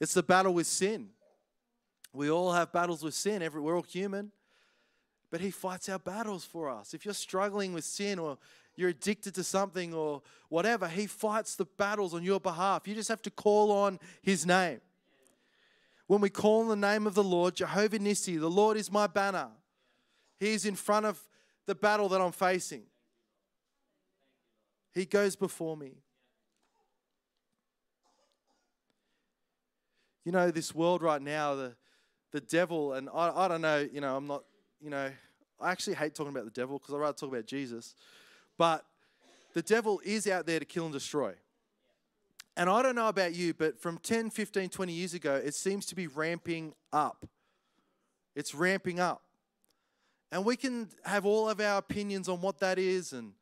It's 0.00 0.14
the 0.14 0.22
battle 0.22 0.54
with 0.54 0.66
sin. 0.66 1.10
We 2.14 2.30
all 2.30 2.52
have 2.52 2.72
battles 2.72 3.02
with 3.02 3.12
sin. 3.12 3.42
Every, 3.42 3.60
we're 3.60 3.76
all 3.76 3.82
human. 3.82 4.32
But 5.34 5.40
He 5.40 5.50
fights 5.50 5.88
our 5.88 5.98
battles 5.98 6.44
for 6.44 6.70
us. 6.70 6.94
If 6.94 7.04
you're 7.04 7.12
struggling 7.12 7.72
with 7.72 7.84
sin 7.84 8.20
or 8.20 8.38
you're 8.76 8.90
addicted 8.90 9.34
to 9.34 9.42
something 9.42 9.92
or 9.92 10.22
whatever, 10.48 10.86
He 10.86 11.08
fights 11.08 11.56
the 11.56 11.64
battles 11.64 12.14
on 12.14 12.22
your 12.22 12.38
behalf. 12.38 12.86
You 12.86 12.94
just 12.94 13.08
have 13.08 13.22
to 13.22 13.32
call 13.32 13.72
on 13.72 13.98
His 14.22 14.46
name. 14.46 14.80
When 16.06 16.20
we 16.20 16.30
call 16.30 16.60
on 16.60 16.68
the 16.68 16.76
name 16.76 17.04
of 17.08 17.14
the 17.14 17.24
Lord, 17.24 17.56
Jehovah 17.56 17.98
Nissi, 17.98 18.38
the 18.38 18.48
Lord 18.48 18.76
is 18.76 18.92
my 18.92 19.08
banner. 19.08 19.48
He 20.38 20.52
is 20.52 20.66
in 20.66 20.76
front 20.76 21.04
of 21.04 21.20
the 21.66 21.74
battle 21.74 22.08
that 22.10 22.20
I'm 22.20 22.30
facing. 22.30 22.84
He 24.92 25.04
goes 25.04 25.34
before 25.34 25.76
me. 25.76 25.94
You 30.24 30.30
know, 30.30 30.52
this 30.52 30.72
world 30.72 31.02
right 31.02 31.20
now, 31.20 31.56
the, 31.56 31.74
the 32.30 32.40
devil, 32.40 32.92
and 32.92 33.08
I, 33.12 33.30
I 33.34 33.48
don't 33.48 33.62
know, 33.62 33.88
you 33.92 34.00
know, 34.00 34.16
I'm 34.16 34.28
not, 34.28 34.44
you 34.80 34.90
know, 34.90 35.10
I 35.60 35.70
actually 35.70 35.94
hate 35.94 36.14
talking 36.14 36.32
about 36.32 36.44
the 36.44 36.50
devil 36.50 36.78
because 36.78 36.94
I'd 36.94 36.98
rather 36.98 37.16
talk 37.16 37.30
about 37.30 37.46
Jesus. 37.46 37.94
But 38.58 38.84
the 39.54 39.62
devil 39.62 40.00
is 40.04 40.26
out 40.28 40.46
there 40.46 40.58
to 40.58 40.64
kill 40.64 40.84
and 40.84 40.92
destroy. 40.92 41.34
And 42.56 42.70
I 42.70 42.82
don't 42.82 42.94
know 42.94 43.08
about 43.08 43.34
you, 43.34 43.52
but 43.52 43.80
from 43.80 43.98
10, 43.98 44.30
15, 44.30 44.68
20 44.68 44.92
years 44.92 45.14
ago, 45.14 45.34
it 45.34 45.54
seems 45.54 45.86
to 45.86 45.94
be 45.94 46.06
ramping 46.06 46.72
up. 46.92 47.26
It's 48.36 48.54
ramping 48.54 49.00
up. 49.00 49.22
And 50.30 50.44
we 50.44 50.56
can 50.56 50.88
have 51.04 51.26
all 51.26 51.48
of 51.48 51.60
our 51.60 51.78
opinions 51.78 52.28
on 52.28 52.40
what 52.40 52.58
that 52.60 52.78
is 52.78 53.12
and 53.12 53.32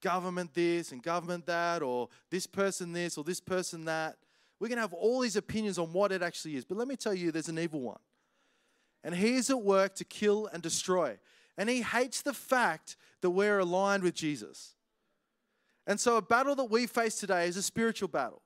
government 0.00 0.54
this 0.54 0.92
and 0.92 1.02
government 1.02 1.46
that, 1.46 1.82
or 1.82 2.08
this 2.30 2.46
person 2.46 2.92
this 2.92 3.18
or 3.18 3.24
this 3.24 3.40
person 3.40 3.84
that. 3.84 4.16
We 4.58 4.68
can 4.68 4.78
have 4.78 4.92
all 4.92 5.20
these 5.20 5.36
opinions 5.36 5.78
on 5.78 5.92
what 5.92 6.12
it 6.12 6.22
actually 6.22 6.56
is. 6.56 6.64
But 6.64 6.76
let 6.78 6.86
me 6.88 6.96
tell 6.96 7.14
you, 7.14 7.32
there's 7.32 7.48
an 7.48 7.58
evil 7.58 7.80
one. 7.80 7.98
And 9.02 9.14
he 9.14 9.34
is 9.34 9.48
at 9.48 9.62
work 9.62 9.94
to 9.96 10.04
kill 10.04 10.48
and 10.52 10.62
destroy. 10.62 11.18
And 11.60 11.68
he 11.68 11.82
hates 11.82 12.22
the 12.22 12.32
fact 12.32 12.96
that 13.20 13.28
we're 13.28 13.58
aligned 13.58 14.02
with 14.02 14.14
Jesus. 14.14 14.76
And 15.86 16.00
so, 16.00 16.16
a 16.16 16.22
battle 16.22 16.54
that 16.54 16.70
we 16.70 16.86
face 16.86 17.16
today 17.16 17.48
is 17.48 17.58
a 17.58 17.62
spiritual 17.62 18.08
battle. 18.08 18.40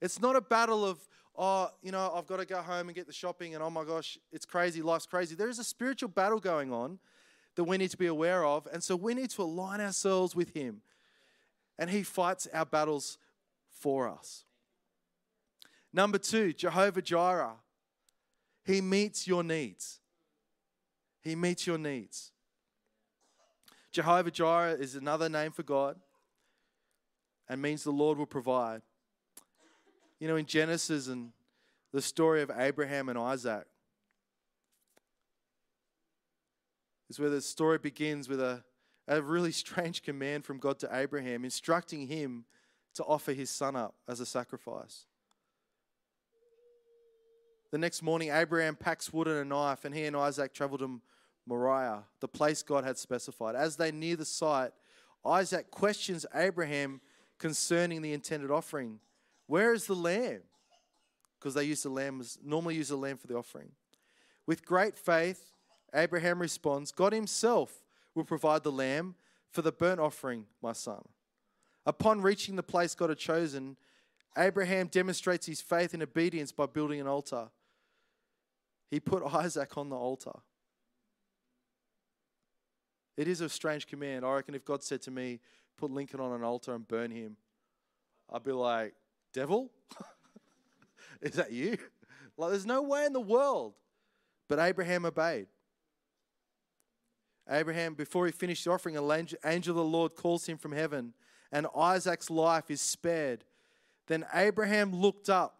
It's 0.00 0.20
not 0.20 0.34
a 0.34 0.40
battle 0.40 0.84
of, 0.84 0.98
oh, 1.38 1.70
you 1.80 1.92
know, 1.92 2.12
I've 2.12 2.26
got 2.26 2.38
to 2.38 2.44
go 2.44 2.60
home 2.60 2.88
and 2.88 2.94
get 2.96 3.06
the 3.06 3.12
shopping, 3.12 3.54
and 3.54 3.62
oh 3.62 3.70
my 3.70 3.84
gosh, 3.84 4.18
it's 4.32 4.44
crazy, 4.44 4.82
life's 4.82 5.06
crazy. 5.06 5.36
There 5.36 5.48
is 5.48 5.60
a 5.60 5.64
spiritual 5.64 6.08
battle 6.08 6.40
going 6.40 6.72
on 6.72 6.98
that 7.54 7.62
we 7.62 7.78
need 7.78 7.92
to 7.92 7.96
be 7.96 8.08
aware 8.08 8.44
of. 8.44 8.66
And 8.72 8.82
so, 8.82 8.96
we 8.96 9.14
need 9.14 9.30
to 9.30 9.42
align 9.42 9.80
ourselves 9.80 10.34
with 10.34 10.52
Him. 10.52 10.80
And 11.78 11.88
He 11.88 12.02
fights 12.02 12.48
our 12.52 12.66
battles 12.66 13.16
for 13.68 14.08
us. 14.08 14.42
Number 15.92 16.18
two, 16.18 16.52
Jehovah 16.52 17.00
Jireh. 17.00 17.58
He 18.64 18.80
meets 18.80 19.28
your 19.28 19.44
needs. 19.44 20.00
He 21.20 21.36
meets 21.36 21.64
your 21.64 21.78
needs. 21.78 22.32
Jehovah 23.92 24.30
Jireh 24.30 24.74
is 24.74 24.94
another 24.94 25.28
name 25.28 25.52
for 25.52 25.62
God 25.62 25.96
and 27.48 27.60
means 27.60 27.82
the 27.82 27.90
Lord 27.90 28.18
will 28.18 28.26
provide. 28.26 28.82
You 30.20 30.28
know, 30.28 30.36
in 30.36 30.46
Genesis 30.46 31.08
and 31.08 31.32
the 31.92 32.00
story 32.00 32.42
of 32.42 32.50
Abraham 32.56 33.08
and 33.08 33.18
Isaac, 33.18 33.66
is 37.08 37.18
where 37.18 37.30
the 37.30 37.40
story 37.40 37.78
begins 37.78 38.28
with 38.28 38.40
a, 38.40 38.62
a 39.08 39.20
really 39.20 39.50
strange 39.64 40.02
command 40.02 40.44
from 40.44 40.58
God 40.58 40.78
to 40.78 40.88
Abraham, 40.92 41.44
instructing 41.44 42.06
him 42.06 42.44
to 42.94 43.04
offer 43.04 43.32
his 43.32 43.50
son 43.50 43.74
up 43.74 43.94
as 44.06 44.20
a 44.20 44.26
sacrifice. 44.26 45.06
The 47.72 47.78
next 47.78 48.02
morning, 48.02 48.30
Abraham 48.30 48.76
packs 48.76 49.12
wood 49.12 49.26
and 49.26 49.38
a 49.38 49.44
knife, 49.44 49.84
and 49.84 49.94
he 49.94 50.04
and 50.04 50.16
Isaac 50.16 50.52
travel 50.52 50.78
to 50.78 51.00
Moriah, 51.46 52.04
the 52.20 52.28
place 52.28 52.62
God 52.62 52.84
had 52.84 52.98
specified. 52.98 53.54
As 53.54 53.76
they 53.76 53.90
near 53.90 54.16
the 54.16 54.24
site, 54.24 54.72
Isaac 55.24 55.70
questions 55.70 56.24
Abraham 56.34 57.00
concerning 57.38 58.02
the 58.02 58.12
intended 58.12 58.50
offering. 58.50 59.00
Where 59.46 59.72
is 59.72 59.86
the 59.86 59.94
lamb? 59.94 60.42
Because 61.38 61.54
they 61.54 61.64
used 61.64 61.84
the 61.84 61.90
lamb, 61.90 62.22
normally 62.44 62.76
use 62.76 62.88
the 62.88 62.96
lamb 62.96 63.16
for 63.16 63.26
the 63.26 63.36
offering. 63.36 63.72
With 64.46 64.64
great 64.64 64.96
faith, 64.96 65.52
Abraham 65.94 66.38
responds, 66.40 66.92
God 66.92 67.12
himself 67.12 67.82
will 68.14 68.24
provide 68.24 68.62
the 68.62 68.72
lamb 68.72 69.14
for 69.50 69.62
the 69.62 69.72
burnt 69.72 70.00
offering, 70.00 70.46
my 70.62 70.72
son. 70.72 71.02
Upon 71.86 72.20
reaching 72.20 72.56
the 72.56 72.62
place 72.62 72.94
God 72.94 73.08
had 73.08 73.18
chosen, 73.18 73.76
Abraham 74.36 74.86
demonstrates 74.86 75.46
his 75.46 75.60
faith 75.60 75.94
and 75.94 76.02
obedience 76.02 76.52
by 76.52 76.66
building 76.66 77.00
an 77.00 77.06
altar. 77.06 77.48
He 78.90 79.00
put 79.00 79.22
Isaac 79.34 79.76
on 79.76 79.88
the 79.88 79.96
altar. 79.96 80.38
It 83.16 83.28
is 83.28 83.40
a 83.40 83.48
strange 83.48 83.86
command. 83.86 84.24
I 84.24 84.32
reckon 84.34 84.54
if 84.54 84.64
God 84.64 84.82
said 84.82 85.02
to 85.02 85.10
me, 85.10 85.40
put 85.76 85.90
Lincoln 85.90 86.20
on 86.20 86.32
an 86.32 86.42
altar 86.42 86.74
and 86.74 86.86
burn 86.86 87.10
him, 87.10 87.36
I'd 88.32 88.44
be 88.44 88.52
like, 88.52 88.94
Devil? 89.32 89.70
is 91.20 91.32
that 91.32 91.52
you? 91.52 91.76
Like, 92.36 92.50
there's 92.50 92.66
no 92.66 92.82
way 92.82 93.04
in 93.04 93.12
the 93.12 93.20
world. 93.20 93.74
But 94.48 94.58
Abraham 94.58 95.04
obeyed. 95.04 95.46
Abraham, 97.48 97.94
before 97.94 98.26
he 98.26 98.32
finished 98.32 98.64
the 98.64 98.70
offering, 98.70 98.96
an 98.96 99.28
angel 99.44 99.72
of 99.72 99.76
the 99.76 99.84
Lord 99.84 100.14
calls 100.14 100.46
him 100.46 100.56
from 100.56 100.72
heaven, 100.72 101.14
and 101.50 101.66
Isaac's 101.76 102.30
life 102.30 102.70
is 102.70 102.80
spared. 102.80 103.44
Then 104.06 104.24
Abraham 104.32 104.94
looked 104.94 105.28
up, 105.28 105.58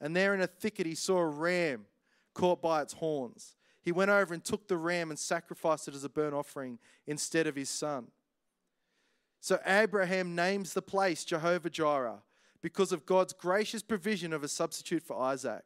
and 0.00 0.14
there 0.14 0.34
in 0.34 0.40
a 0.40 0.46
thicket 0.46 0.86
he 0.86 0.94
saw 0.94 1.18
a 1.18 1.26
ram 1.26 1.86
caught 2.34 2.62
by 2.62 2.82
its 2.82 2.94
horns. 2.94 3.56
He 3.84 3.92
went 3.92 4.10
over 4.10 4.32
and 4.32 4.42
took 4.42 4.66
the 4.66 4.78
ram 4.78 5.10
and 5.10 5.18
sacrificed 5.18 5.88
it 5.88 5.94
as 5.94 6.04
a 6.04 6.08
burnt 6.08 6.34
offering 6.34 6.78
instead 7.06 7.46
of 7.46 7.54
his 7.54 7.68
son. 7.68 8.06
So 9.40 9.60
Abraham 9.66 10.34
names 10.34 10.72
the 10.72 10.80
place 10.80 11.22
Jehovah 11.22 11.68
Jireh 11.68 12.22
because 12.62 12.92
of 12.92 13.04
God's 13.04 13.34
gracious 13.34 13.82
provision 13.82 14.32
of 14.32 14.42
a 14.42 14.48
substitute 14.48 15.02
for 15.02 15.20
Isaac. 15.20 15.64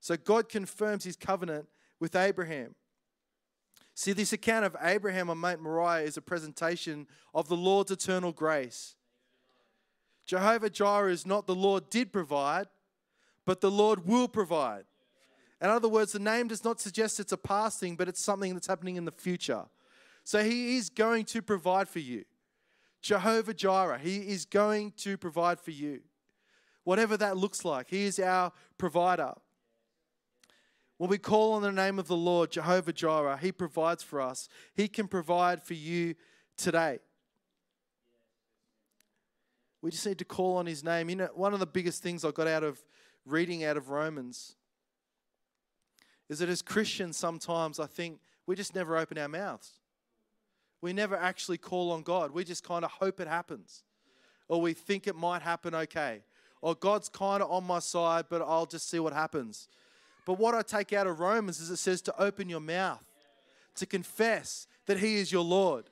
So 0.00 0.18
God 0.18 0.50
confirms 0.50 1.04
his 1.04 1.16
covenant 1.16 1.68
with 1.98 2.14
Abraham. 2.14 2.74
See, 3.94 4.12
this 4.12 4.34
account 4.34 4.66
of 4.66 4.76
Abraham 4.82 5.30
on 5.30 5.38
Mount 5.38 5.62
Moriah 5.62 6.04
is 6.04 6.18
a 6.18 6.22
presentation 6.22 7.06
of 7.32 7.48
the 7.48 7.56
Lord's 7.56 7.90
eternal 7.90 8.30
grace. 8.30 8.94
Jehovah 10.26 10.68
Jireh 10.68 11.12
is 11.12 11.24
not 11.24 11.46
the 11.46 11.54
Lord 11.54 11.88
did 11.88 12.12
provide, 12.12 12.66
but 13.46 13.62
the 13.62 13.70
Lord 13.70 14.06
will 14.06 14.28
provide. 14.28 14.84
In 15.60 15.70
other 15.70 15.88
words, 15.88 16.12
the 16.12 16.18
name 16.18 16.48
does 16.48 16.64
not 16.64 16.80
suggest 16.80 17.18
it's 17.18 17.32
a 17.32 17.36
past 17.36 17.80
thing, 17.80 17.96
but 17.96 18.08
it's 18.08 18.20
something 18.20 18.52
that's 18.52 18.66
happening 18.66 18.96
in 18.96 19.04
the 19.04 19.12
future. 19.12 19.64
So 20.24 20.42
he 20.42 20.76
is 20.76 20.90
going 20.90 21.24
to 21.26 21.40
provide 21.40 21.88
for 21.88 21.98
you. 21.98 22.24
Jehovah 23.00 23.54
Jireh, 23.54 23.98
he 23.98 24.18
is 24.18 24.44
going 24.44 24.92
to 24.98 25.16
provide 25.16 25.60
for 25.60 25.70
you. 25.70 26.00
Whatever 26.84 27.16
that 27.16 27.36
looks 27.36 27.64
like, 27.64 27.90
he 27.90 28.04
is 28.04 28.18
our 28.18 28.52
provider. 28.78 29.32
When 30.98 31.10
we 31.10 31.18
call 31.18 31.52
on 31.52 31.62
the 31.62 31.72
name 31.72 31.98
of 31.98 32.08
the 32.08 32.16
Lord, 32.16 32.50
Jehovah 32.50 32.92
Jireh, 32.92 33.38
he 33.40 33.52
provides 33.52 34.02
for 34.02 34.20
us. 34.20 34.48
He 34.74 34.88
can 34.88 35.08
provide 35.08 35.62
for 35.62 35.74
you 35.74 36.14
today. 36.56 36.98
We 39.82 39.90
just 39.90 40.06
need 40.06 40.18
to 40.18 40.24
call 40.24 40.56
on 40.56 40.66
his 40.66 40.82
name. 40.82 41.10
You 41.10 41.16
know, 41.16 41.28
one 41.34 41.54
of 41.54 41.60
the 41.60 41.66
biggest 41.66 42.02
things 42.02 42.24
I 42.24 42.30
got 42.30 42.48
out 42.48 42.64
of 42.64 42.82
reading 43.24 43.64
out 43.64 43.76
of 43.76 43.90
Romans 43.90 44.56
is 46.28 46.40
that 46.40 46.48
as 46.48 46.62
Christians, 46.62 47.16
sometimes 47.16 47.78
I 47.78 47.86
think 47.86 48.20
we 48.46 48.56
just 48.56 48.74
never 48.74 48.96
open 48.96 49.18
our 49.18 49.28
mouths. 49.28 49.72
We 50.80 50.92
never 50.92 51.16
actually 51.16 51.58
call 51.58 51.90
on 51.92 52.02
God. 52.02 52.32
We 52.32 52.44
just 52.44 52.64
kind 52.64 52.84
of 52.84 52.90
hope 52.90 53.20
it 53.20 53.28
happens. 53.28 53.84
Or 54.48 54.60
we 54.60 54.72
think 54.72 55.06
it 55.06 55.16
might 55.16 55.42
happen 55.42 55.74
okay. 55.74 56.22
Or 56.60 56.74
God's 56.74 57.08
kind 57.08 57.42
of 57.42 57.50
on 57.50 57.64
my 57.64 57.78
side, 57.78 58.26
but 58.28 58.42
I'll 58.42 58.66
just 58.66 58.88
see 58.88 58.98
what 58.98 59.12
happens. 59.12 59.68
But 60.24 60.38
what 60.38 60.54
I 60.54 60.62
take 60.62 60.92
out 60.92 61.06
of 61.06 61.20
Romans 61.20 61.60
is 61.60 61.70
it 61.70 61.76
says 61.76 62.02
to 62.02 62.22
open 62.22 62.48
your 62.48 62.60
mouth, 62.60 63.04
to 63.76 63.86
confess 63.86 64.66
that 64.86 64.98
He 64.98 65.16
is 65.16 65.30
your 65.30 65.44
Lord. 65.44 65.86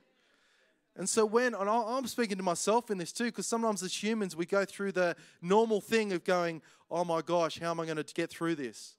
And 0.97 1.09
so 1.09 1.27
when, 1.27 1.55
and 1.55 1.69
I'm 1.69 2.07
speaking 2.07 2.37
to 2.37 2.43
myself 2.43 2.91
in 2.91 2.99
this 2.99 3.13
too, 3.13 3.25
because 3.25 3.47
sometimes 3.47 3.83
as 3.83 4.01
humans 4.01 4.37
we 4.37 4.47
go 4.47 4.65
through 4.65 4.93
the 4.93 5.17
normal 5.43 5.81
thing 5.81 6.13
of 6.13 6.23
going, 6.23 6.63
oh 6.91 7.05
my 7.05 7.21
gosh, 7.21 7.59
how 7.59 7.71
am 7.71 7.81
I 7.81 7.85
going 7.85 7.97
to 7.97 8.15
get 8.15 8.31
through 8.31 8.55
this? 8.55 8.95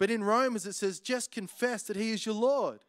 But 0.00 0.10
in 0.10 0.24
Romans, 0.24 0.64
it 0.64 0.72
says, 0.72 0.98
just 0.98 1.30
confess 1.30 1.82
that 1.82 1.96
He 1.96 2.10
is 2.10 2.24
your 2.24 2.34
Lord. 2.34 2.80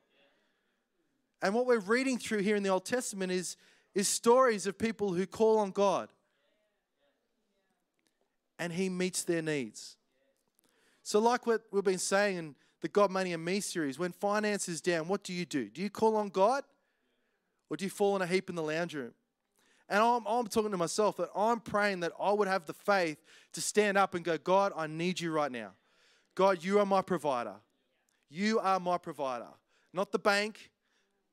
And 1.42 1.54
what 1.54 1.66
we're 1.66 1.80
reading 1.80 2.18
through 2.18 2.40
here 2.40 2.56
in 2.56 2.64
the 2.64 2.70
Old 2.70 2.86
Testament 2.86 3.34
is, 3.34 3.58
is 3.94 4.08
stories 4.08 4.66
of 4.66 4.78
people 4.78 5.12
who 5.12 5.26
call 5.26 5.60
on 5.60 5.72
God 5.72 6.08
and 8.58 8.72
He 8.72 8.88
meets 8.88 9.26
their 9.26 9.42
needs. 9.42 9.98
So, 11.04 11.20
like 11.20 11.46
what 11.46 11.64
we've 11.70 11.84
been 11.84 11.98
saying 11.98 12.38
in 12.38 12.56
the 12.80 12.88
God, 12.88 13.12
Money, 13.12 13.34
and 13.34 13.44
Me 13.44 13.60
series, 13.60 14.00
when 14.00 14.14
finance 14.14 14.70
is 14.70 14.80
down, 14.80 15.10
what 15.10 15.22
do 15.22 15.34
you 15.34 15.46
do? 15.46 15.68
Do 15.68 15.82
you 15.82 15.90
call 15.90 16.16
on 16.16 16.30
God 16.30 16.64
or 17.70 17.76
do 17.76 17.84
you 17.84 17.92
fall 17.92 18.16
in 18.16 18.22
a 18.22 18.28
heap 18.28 18.50
in 18.50 18.56
the 18.56 18.64
lounge 18.64 18.96
room? 18.96 19.12
And 19.90 20.00
I'm, 20.02 20.26
I'm 20.26 20.48
talking 20.48 20.72
to 20.72 20.78
myself 20.78 21.18
that 21.18 21.28
I'm 21.36 21.60
praying 21.60 22.00
that 22.02 22.14
I 22.18 22.32
would 22.32 22.48
have 22.48 22.68
the 22.68 22.74
faith 22.74 23.18
to 23.52 23.60
stand 23.60 23.98
up 23.98 24.16
and 24.16 24.24
go, 24.24 24.38
God, 24.38 24.72
I 24.78 24.88
need 24.88 25.20
you 25.20 25.34
right 25.34 25.52
now. 25.52 25.72
God, 26.36 26.64
you 26.64 26.80
are 26.80 26.86
my 26.86 27.02
provider. 27.02 27.56
You 28.30 28.60
are 28.60 28.80
my 28.80 28.98
provider. 28.98 29.48
Not 29.94 30.12
the 30.12 30.20
bank, 30.20 30.72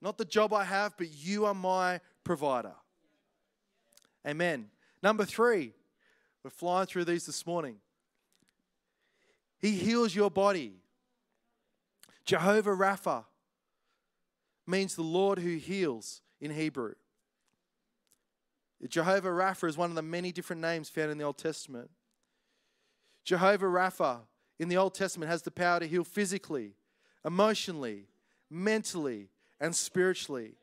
not 0.02 0.18
the 0.18 0.24
job 0.24 0.52
I 0.52 0.64
have, 0.64 0.96
but 0.96 1.08
you 1.10 1.46
are 1.46 1.54
my 1.54 2.00
provider. 2.24 2.74
Amen. 4.26 4.68
Number 5.02 5.24
three, 5.24 5.72
we're 6.42 6.50
flying 6.50 6.86
through 6.86 7.04
these 7.04 7.26
this 7.26 7.46
morning. 7.46 7.76
He 9.58 9.72
heals 9.72 10.14
your 10.14 10.30
body. 10.30 10.74
Jehovah 12.24 12.70
Rapha 12.70 13.24
means 14.66 14.94
the 14.94 15.02
Lord 15.02 15.38
who 15.38 15.56
heals 15.56 16.20
in 16.40 16.50
Hebrew. 16.50 16.94
Jehovah 18.86 19.30
Rapha 19.30 19.68
is 19.68 19.76
one 19.76 19.90
of 19.90 19.96
the 19.96 20.02
many 20.02 20.30
different 20.30 20.62
names 20.62 20.88
found 20.88 21.10
in 21.10 21.18
the 21.18 21.24
Old 21.24 21.38
Testament. 21.38 21.90
Jehovah 23.24 23.66
Rapha 23.66 24.20
in 24.58 24.68
the 24.68 24.76
Old 24.76 24.94
Testament 24.94 25.30
has 25.30 25.42
the 25.42 25.50
power 25.50 25.80
to 25.80 25.86
heal 25.86 26.04
physically, 26.04 26.72
emotionally, 27.24 28.06
mentally, 28.50 29.28
and 29.60 29.74
spiritually. 29.74 30.54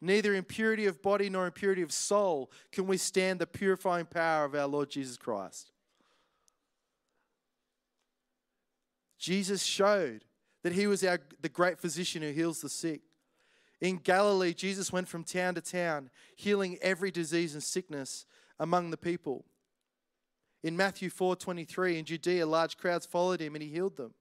Neither 0.00 0.34
impurity 0.34 0.86
of 0.86 1.02
body 1.02 1.30
nor 1.30 1.46
impurity 1.46 1.82
of 1.82 1.92
soul 1.92 2.50
can 2.72 2.86
withstand 2.86 3.38
the 3.38 3.46
purifying 3.46 4.06
power 4.06 4.44
of 4.44 4.54
our 4.54 4.66
Lord 4.66 4.90
Jesus 4.90 5.16
Christ. 5.16 5.72
Jesus 9.18 9.62
showed 9.62 10.24
that 10.62 10.74
he 10.74 10.86
was 10.86 11.02
our, 11.02 11.20
the 11.40 11.48
great 11.48 11.78
physician 11.78 12.22
who 12.22 12.30
heals 12.30 12.60
the 12.60 12.68
sick. 12.68 13.00
In 13.80 13.96
Galilee, 13.96 14.54
Jesus 14.54 14.92
went 14.92 15.08
from 15.08 15.24
town 15.24 15.54
to 15.54 15.60
town, 15.60 16.10
healing 16.34 16.78
every 16.80 17.10
disease 17.10 17.54
and 17.54 17.62
sickness 17.62 18.26
among 18.58 18.90
the 18.90 18.96
people. 18.96 19.44
In 20.62 20.76
Matthew 20.76 21.10
4:23 21.10 21.98
in 21.98 22.04
Judea, 22.04 22.46
large 22.46 22.76
crowds 22.76 23.06
followed 23.06 23.40
him 23.40 23.54
and 23.54 23.62
he 23.62 23.70
healed 23.70 23.96
them. 23.96 24.14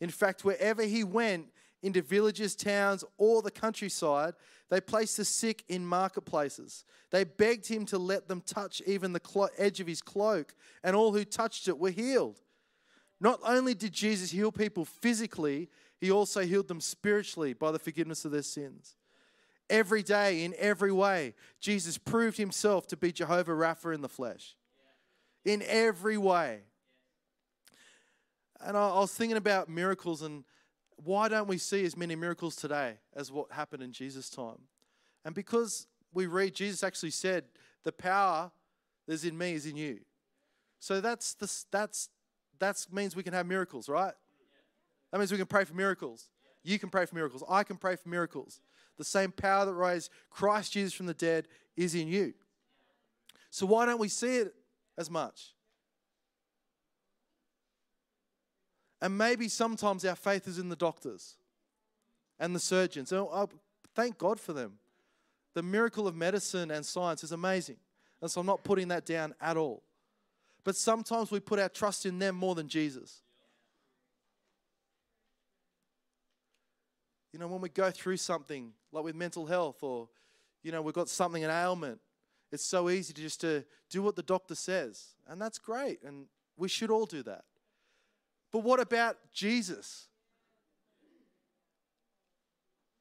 In 0.00 0.10
fact, 0.10 0.44
wherever 0.44 0.82
he 0.82 1.04
went, 1.04 1.48
into 1.84 2.00
villages, 2.00 2.56
towns, 2.56 3.04
or 3.18 3.42
the 3.42 3.50
countryside, 3.50 4.32
they 4.70 4.80
placed 4.80 5.18
the 5.18 5.24
sick 5.24 5.62
in 5.68 5.86
marketplaces. 5.86 6.86
They 7.10 7.24
begged 7.24 7.68
him 7.68 7.84
to 7.86 7.98
let 7.98 8.26
them 8.26 8.40
touch 8.40 8.80
even 8.86 9.12
the 9.12 9.20
clo- 9.20 9.50
edge 9.58 9.80
of 9.80 9.86
his 9.86 10.00
cloak, 10.00 10.54
and 10.82 10.96
all 10.96 11.12
who 11.12 11.26
touched 11.26 11.68
it 11.68 11.78
were 11.78 11.90
healed. 11.90 12.40
Not 13.20 13.38
only 13.44 13.74
did 13.74 13.92
Jesus 13.92 14.30
heal 14.30 14.50
people 14.50 14.86
physically, 14.86 15.68
he 16.00 16.10
also 16.10 16.40
healed 16.40 16.68
them 16.68 16.80
spiritually 16.80 17.52
by 17.52 17.70
the 17.70 17.78
forgiveness 17.78 18.24
of 18.24 18.32
their 18.32 18.42
sins. 18.42 18.96
Every 19.68 20.02
day, 20.02 20.42
in 20.42 20.54
every 20.58 20.92
way, 20.92 21.34
Jesus 21.60 21.98
proved 21.98 22.38
himself 22.38 22.86
to 22.88 22.96
be 22.96 23.12
Jehovah 23.12 23.52
Rapha 23.52 23.94
in 23.94 24.00
the 24.00 24.08
flesh. 24.08 24.56
In 25.44 25.62
every 25.66 26.16
way. 26.16 26.60
And 28.60 28.76
I 28.76 28.98
was 28.98 29.12
thinking 29.12 29.36
about 29.36 29.68
miracles, 29.68 30.22
and 30.22 30.44
why 30.96 31.28
don't 31.28 31.48
we 31.48 31.58
see 31.58 31.84
as 31.84 31.96
many 31.96 32.16
miracles 32.16 32.56
today 32.56 32.94
as 33.14 33.30
what 33.30 33.52
happened 33.52 33.82
in 33.82 33.92
Jesus' 33.92 34.30
time? 34.30 34.58
And 35.24 35.34
because 35.34 35.86
we 36.12 36.26
read, 36.26 36.54
Jesus 36.54 36.82
actually 36.82 37.10
said, 37.10 37.44
The 37.82 37.92
power 37.92 38.50
that's 39.06 39.24
in 39.24 39.36
me 39.36 39.52
is 39.52 39.66
in 39.66 39.76
you. 39.76 40.00
So 40.78 41.00
that's 41.00 41.34
the, 41.34 41.50
that's 41.70 42.08
that 42.58 42.86
means 42.90 43.16
we 43.16 43.22
can 43.22 43.34
have 43.34 43.46
miracles, 43.46 43.88
right? 43.88 44.14
That 45.10 45.18
means 45.18 45.30
we 45.30 45.38
can 45.38 45.46
pray 45.46 45.64
for 45.64 45.74
miracles. 45.74 46.28
You 46.62 46.78
can 46.78 46.88
pray 46.88 47.06
for 47.06 47.14
miracles. 47.14 47.44
I 47.48 47.62
can 47.62 47.76
pray 47.76 47.96
for 47.96 48.08
miracles. 48.08 48.60
The 48.96 49.04
same 49.04 49.32
power 49.32 49.66
that 49.66 49.74
raised 49.74 50.10
Christ 50.30 50.72
Jesus 50.72 50.92
from 50.92 51.06
the 51.06 51.14
dead 51.14 51.48
is 51.76 51.94
in 51.94 52.08
you. 52.08 52.34
So 53.50 53.66
why 53.66 53.86
don't 53.86 54.00
we 54.00 54.08
see 54.08 54.36
it 54.38 54.54
as 54.96 55.10
much? 55.10 55.54
And 59.00 59.18
maybe 59.18 59.48
sometimes 59.48 60.04
our 60.04 60.16
faith 60.16 60.48
is 60.48 60.58
in 60.58 60.68
the 60.68 60.76
doctors 60.76 61.36
and 62.38 62.54
the 62.54 62.60
surgeons. 62.60 63.12
And 63.12 63.26
I 63.32 63.44
thank 63.94 64.16
God 64.16 64.40
for 64.40 64.52
them. 64.52 64.78
The 65.54 65.62
miracle 65.62 66.08
of 66.08 66.16
medicine 66.16 66.70
and 66.70 66.84
science 66.84 67.22
is 67.22 67.32
amazing. 67.32 67.76
And 68.22 68.30
so 68.30 68.40
I'm 68.40 68.46
not 68.46 68.64
putting 68.64 68.88
that 68.88 69.04
down 69.04 69.34
at 69.40 69.56
all. 69.56 69.82
But 70.64 70.76
sometimes 70.76 71.30
we 71.30 71.40
put 71.40 71.58
our 71.58 71.68
trust 71.68 72.06
in 72.06 72.18
them 72.18 72.34
more 72.34 72.54
than 72.54 72.68
Jesus. 72.68 73.20
You 77.32 77.38
know, 77.38 77.48
when 77.48 77.60
we 77.60 77.68
go 77.68 77.90
through 77.90 78.16
something 78.16 78.72
like 78.90 79.04
with 79.04 79.14
mental 79.14 79.44
health 79.44 79.82
or, 79.82 80.08
you 80.62 80.72
know, 80.72 80.80
we've 80.80 80.94
got 80.94 81.08
something, 81.08 81.44
an 81.44 81.50
ailment, 81.50 82.00
it's 82.54 82.64
so 82.64 82.88
easy 82.88 83.12
to 83.12 83.20
just 83.20 83.40
to 83.42 83.64
do 83.90 84.02
what 84.02 84.16
the 84.16 84.22
doctor 84.22 84.54
says. 84.54 85.14
And 85.26 85.40
that's 85.40 85.58
great. 85.58 86.02
And 86.02 86.26
we 86.56 86.68
should 86.68 86.90
all 86.90 87.06
do 87.06 87.22
that. 87.24 87.44
But 88.52 88.60
what 88.60 88.80
about 88.80 89.16
Jesus? 89.32 90.06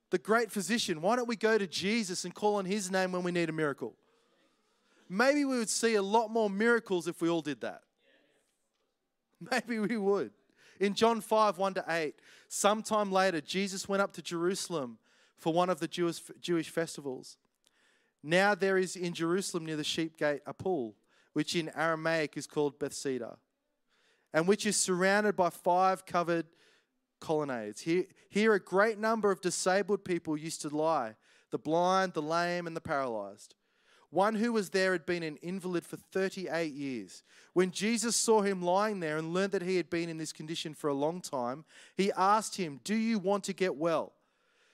The 0.09 0.17
great 0.17 0.51
physician. 0.51 1.01
Why 1.01 1.15
don't 1.15 1.27
we 1.27 1.35
go 1.35 1.57
to 1.57 1.67
Jesus 1.67 2.25
and 2.25 2.33
call 2.33 2.55
on 2.55 2.65
his 2.65 2.91
name 2.91 3.11
when 3.11 3.23
we 3.23 3.31
need 3.31 3.49
a 3.49 3.53
miracle? 3.53 3.95
Maybe 5.07 5.45
we 5.45 5.57
would 5.57 5.69
see 5.69 5.95
a 5.95 6.01
lot 6.01 6.29
more 6.29 6.49
miracles 6.49 7.07
if 7.07 7.21
we 7.21 7.29
all 7.29 7.41
did 7.41 7.61
that. 7.61 7.81
Maybe 9.51 9.79
we 9.79 9.97
would. 9.97 10.31
In 10.79 10.95
John 10.95 11.21
5 11.21 11.57
1 11.57 11.73
to 11.75 11.85
8, 11.87 12.15
sometime 12.47 13.11
later, 13.11 13.41
Jesus 13.41 13.87
went 13.87 14.01
up 14.01 14.13
to 14.13 14.21
Jerusalem 14.21 14.97
for 15.37 15.53
one 15.53 15.69
of 15.69 15.79
the 15.79 15.87
Jewish, 15.87 16.21
Jewish 16.41 16.69
festivals. 16.69 17.37
Now 18.23 18.55
there 18.55 18.77
is 18.77 18.95
in 18.95 19.13
Jerusalem 19.13 19.65
near 19.65 19.75
the 19.75 19.83
sheep 19.83 20.17
gate 20.17 20.41
a 20.45 20.53
pool, 20.53 20.95
which 21.33 21.55
in 21.55 21.69
Aramaic 21.75 22.37
is 22.37 22.47
called 22.47 22.79
Bethesda 22.79 23.37
and 24.33 24.47
which 24.47 24.65
is 24.65 24.75
surrounded 24.75 25.35
by 25.35 25.49
five 25.49 26.05
covered 26.05 26.47
colonnades. 27.21 27.81
Here, 27.81 28.05
here, 28.29 28.53
a 28.53 28.59
great 28.59 28.97
number 28.97 29.31
of 29.31 29.41
disabled 29.41 30.03
people 30.03 30.35
used 30.35 30.61
to 30.63 30.75
lie 30.75 31.15
the 31.51 31.59
blind, 31.59 32.13
the 32.13 32.21
lame, 32.21 32.65
and 32.65 32.75
the 32.75 32.81
paralyzed. 32.81 33.53
One 34.09 34.33
who 34.35 34.53
was 34.53 34.71
there 34.71 34.91
had 34.91 35.05
been 35.05 35.21
an 35.21 35.37
invalid 35.43 35.85
for 35.85 35.97
38 35.97 36.73
years. 36.73 37.21
When 37.53 37.69
Jesus 37.69 38.15
saw 38.15 38.41
him 38.41 38.61
lying 38.61 38.99
there 38.99 39.17
and 39.17 39.33
learned 39.33 39.51
that 39.51 39.61
he 39.61 39.77
had 39.77 39.89
been 39.89 40.09
in 40.09 40.17
this 40.17 40.33
condition 40.33 40.73
for 40.73 40.87
a 40.87 40.95
long 40.95 41.21
time, 41.21 41.63
he 41.95 42.11
asked 42.13 42.57
him, 42.57 42.79
Do 42.83 42.95
you 42.95 43.19
want 43.19 43.43
to 43.45 43.53
get 43.53 43.75
well? 43.75 44.13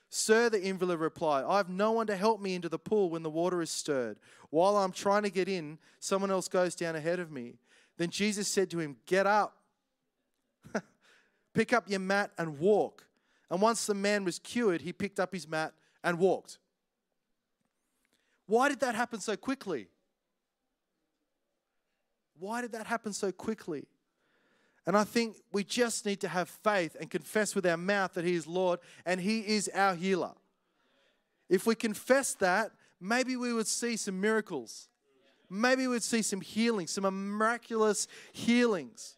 Sir, 0.10 0.50
the 0.50 0.62
invalid 0.62 1.00
replied, 1.00 1.46
I 1.48 1.58
have 1.58 1.70
no 1.70 1.92
one 1.92 2.08
to 2.08 2.16
help 2.16 2.42
me 2.42 2.56
into 2.56 2.68
the 2.68 2.80
pool 2.80 3.12
when 3.12 3.22
the 3.22 3.30
water 3.30 3.62
is 3.62 3.70
stirred. 3.70 4.18
While 4.50 4.76
I'm 4.78 4.92
trying 4.92 5.24
to 5.24 5.30
get 5.30 5.48
in, 5.48 5.78
someone 6.00 6.32
else 6.32 6.48
goes 6.48 6.74
down 6.74 6.96
ahead 6.96 7.20
of 7.20 7.32
me. 7.32 7.60
Then 7.98 8.10
Jesus 8.10 8.48
said 8.48 8.72
to 8.72 8.80
him, 8.80 8.98
Get 9.06 9.28
up, 9.28 9.58
pick 11.54 11.74
up 11.74 11.88
your 11.88 12.00
mat, 12.00 12.32
and 12.40 12.58
walk. 12.58 13.06
And 13.52 13.62
once 13.62 13.86
the 13.86 13.94
man 13.94 14.26
was 14.26 14.40
cured, 14.40 14.82
he 14.82 14.94
picked 14.94 15.20
up 15.20 15.32
his 15.32 15.48
mat 15.48 15.74
and 16.04 16.18
walked. 16.18 16.58
Why 18.48 18.68
did 18.70 18.80
that 18.80 18.96
happen 18.96 19.20
so 19.20 19.36
quickly? 19.36 19.90
Why 22.40 22.62
did 22.62 22.72
that 22.72 22.88
happen 22.88 23.14
so 23.14 23.32
quickly? 23.32 23.86
And 24.90 24.98
I 24.98 25.04
think 25.04 25.36
we 25.52 25.64
just 25.64 26.04
need 26.04 26.20
to 26.22 26.28
have 26.28 26.50
faith 26.50 26.98
and 27.00 27.12
confess 27.12 27.54
with 27.54 27.64
our 27.68 27.78
mouth 27.78 28.16
that 28.16 28.26
He 28.26 28.34
is 28.34 28.48
Lord 28.48 28.80
and 29.06 29.22
He 29.22 29.42
is 29.42 29.70
our 29.76 29.94
healer. 29.94 30.32
If 31.48 31.68
we 31.68 31.76
confess 31.76 32.34
that, 32.36 32.72
maybe 33.00 33.36
we 33.36 33.54
would 33.54 33.68
see 33.68 33.98
some 33.98 34.20
miracles 34.20 34.90
maybe 35.50 35.88
we'd 35.88 36.04
see 36.04 36.22
some 36.22 36.42
healing, 36.42 36.88
some 36.88 37.04
miraculous 37.38 38.08
healings. 38.32 39.16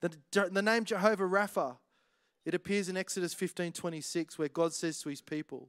The, 0.00 0.10
the 0.50 0.62
name 0.62 0.84
Jehovah 0.84 1.24
Rapha, 1.24 1.76
it 2.44 2.54
appears 2.54 2.88
in 2.88 2.96
Exodus 2.96 3.34
15 3.34 3.72
26, 3.72 4.38
where 4.38 4.48
God 4.48 4.72
says 4.72 5.00
to 5.02 5.10
his 5.10 5.20
people, 5.20 5.68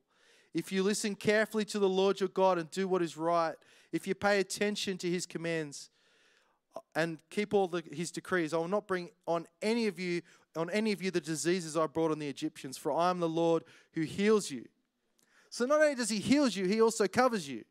If 0.54 0.72
you 0.72 0.84
listen 0.84 1.16
carefully 1.16 1.66
to 1.66 1.80
the 1.80 1.90
Lord 1.90 2.20
your 2.20 2.30
God 2.30 2.58
and 2.58 2.70
do 2.72 2.88
what 2.88 3.02
is 3.02 3.18
right, 3.18 3.56
if 3.92 4.08
you 4.08 4.16
pay 4.16 4.40
attention 4.40 4.98
to 5.00 5.10
his 5.10 5.26
commands 5.26 5.90
and 6.96 7.20
keep 7.30 7.54
all 7.54 7.68
the, 7.68 7.84
his 7.92 8.12
decrees, 8.12 8.54
I 8.54 8.58
will 8.58 8.68
not 8.68 8.88
bring 8.88 9.10
on 9.28 9.48
any 9.62 9.88
of 9.88 10.00
you 10.00 10.22
on 10.56 10.70
any 10.70 10.92
of 10.92 11.02
you 11.02 11.12
the 11.12 11.22
diseases 11.22 11.78
I 11.78 11.88
brought 11.88 12.12
on 12.12 12.20
the 12.20 12.28
Egyptians, 12.28 12.78
for 12.78 12.92
I 12.92 13.10
am 13.10 13.20
the 13.22 13.30
Lord 13.30 13.64
who 13.94 14.02
heals 14.02 14.52
you. 14.52 14.66
So 15.50 15.66
not 15.66 15.82
only 15.82 15.96
does 15.96 16.10
he 16.10 16.20
heal 16.20 16.48
you, 16.48 16.66
he 16.66 16.82
also 16.82 17.08
covers 17.08 17.48
you. 17.48 17.64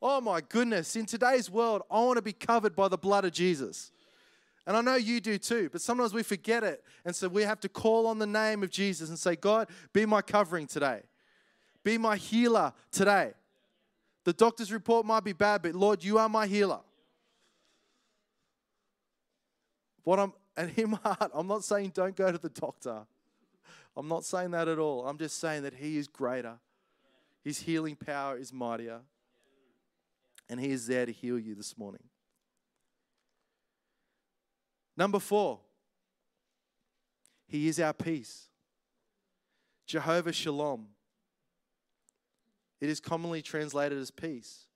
Oh 0.00 0.20
my 0.20 0.40
goodness, 0.40 0.96
in 0.96 1.06
today's 1.06 1.50
world, 1.50 1.82
I 1.90 2.00
want 2.00 2.16
to 2.16 2.22
be 2.22 2.32
covered 2.32 2.76
by 2.76 2.88
the 2.88 2.96
blood 2.96 3.24
of 3.24 3.32
Jesus. 3.32 3.90
And 4.66 4.76
I 4.76 4.80
know 4.80 4.94
you 4.96 5.20
do 5.20 5.38
too, 5.38 5.70
but 5.72 5.80
sometimes 5.80 6.12
we 6.12 6.22
forget 6.22 6.62
it. 6.62 6.84
And 7.04 7.16
so 7.16 7.26
we 7.28 7.42
have 7.42 7.58
to 7.60 7.68
call 7.68 8.06
on 8.06 8.18
the 8.18 8.26
name 8.26 8.62
of 8.62 8.70
Jesus 8.70 9.08
and 9.08 9.18
say, 9.18 9.34
God, 9.34 9.68
be 9.92 10.06
my 10.06 10.22
covering 10.22 10.66
today. 10.66 11.02
Be 11.82 11.96
my 11.96 12.16
healer 12.16 12.72
today. 12.92 13.32
The 14.24 14.34
doctor's 14.34 14.70
report 14.70 15.06
might 15.06 15.24
be 15.24 15.32
bad, 15.32 15.62
but 15.62 15.74
Lord, 15.74 16.04
you 16.04 16.18
are 16.18 16.28
my 16.28 16.46
healer. 16.46 16.80
What 20.08 20.18
I'm, 20.18 20.32
and 20.56 20.70
him 20.70 20.92
heart, 20.92 21.30
I'm 21.34 21.46
not 21.46 21.64
saying 21.64 21.92
don't 21.94 22.16
go 22.16 22.32
to 22.32 22.38
the 22.38 22.48
doctor. 22.48 23.00
I'm 23.94 24.08
not 24.08 24.24
saying 24.24 24.52
that 24.52 24.66
at 24.66 24.78
all. 24.78 25.06
I'm 25.06 25.18
just 25.18 25.38
saying 25.38 25.64
that 25.64 25.74
He 25.74 25.98
is 25.98 26.08
greater. 26.08 26.54
His 27.44 27.60
healing 27.60 27.94
power 27.94 28.38
is 28.38 28.50
mightier. 28.50 29.00
And 30.48 30.58
He 30.58 30.70
is 30.70 30.86
there 30.86 31.04
to 31.04 31.12
heal 31.12 31.38
you 31.38 31.54
this 31.54 31.76
morning. 31.76 32.04
Number 34.96 35.18
four, 35.18 35.60
He 37.46 37.68
is 37.68 37.78
our 37.78 37.92
peace. 37.92 38.46
Jehovah 39.86 40.32
Shalom. 40.32 40.86
It 42.80 42.88
is 42.88 42.98
commonly 42.98 43.42
translated 43.42 43.98
as 43.98 44.10
peace. 44.10 44.68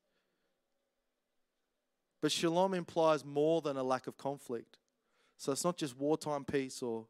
But 2.21 2.33
shalom 2.33 2.75
implies 2.75 3.25
more 3.25 3.63
than 3.63 3.79
a 3.79 3.83
lack 3.83 4.07
of 4.07 4.19
conflict. 4.19 4.77
So 5.43 5.51
it's 5.51 5.65
not 5.65 5.77
just 5.77 5.99
wartime 5.99 6.45
peace 6.45 6.85
or 6.85 7.07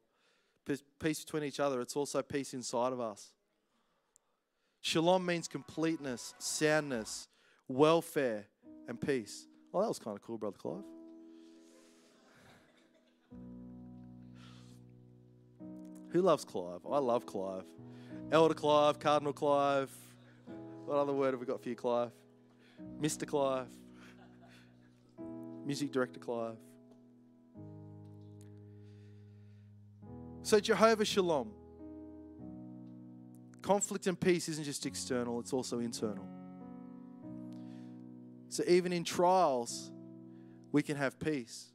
peace 0.99 1.23
between 1.23 1.43
each 1.43 1.59
other, 1.59 1.81
it's 1.81 1.95
also 1.95 2.23
peace 2.23 2.55
inside 2.55 2.91
of 2.91 2.99
us. 2.99 3.31
Shalom 4.81 5.23
means 5.23 5.47
completeness, 5.47 6.33
soundness, 6.39 7.27
welfare, 7.67 8.47
and 8.87 8.99
peace. 8.99 9.45
Oh, 9.71 9.81
that 9.81 9.87
was 9.87 9.99
kind 9.99 10.17
of 10.17 10.23
cool, 10.23 10.39
Brother 10.39 10.57
Clive. 10.57 10.81
Who 16.09 16.21
loves 16.23 16.43
Clive? 16.43 16.79
I 16.91 16.97
love 16.97 17.27
Clive. 17.27 17.65
Elder 18.31 18.55
Clive, 18.55 18.97
Cardinal 18.97 19.33
Clive, 19.33 19.91
what 20.85 20.97
other 20.97 21.13
word 21.13 21.35
have 21.35 21.39
we 21.39 21.45
got 21.45 21.61
for 21.61 21.69
you, 21.69 21.75
Clive? 21.75 22.09
Mr. 22.99 23.27
Clive. 23.27 23.67
Music 25.67 25.91
director 25.91 26.19
Clive. 26.19 26.57
So, 30.53 30.59
Jehovah 30.59 31.03
Shalom. 31.03 31.49
Conflict 33.63 34.05
and 34.05 34.19
peace 34.19 34.47
isn't 34.49 34.65
just 34.65 34.85
external, 34.85 35.39
it's 35.39 35.51
also 35.51 35.79
internal. 35.79 36.27
So, 38.49 38.63
even 38.67 38.93
in 38.93 39.03
trials, 39.03 39.91
we 40.71 40.83
can 40.83 40.95
have 40.95 41.17
peace. 41.17 41.71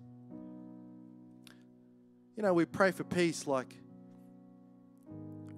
You 2.37 2.45
know, 2.45 2.55
we 2.55 2.67
pray 2.67 2.93
for 2.93 3.03
peace 3.03 3.49
like 3.49 3.75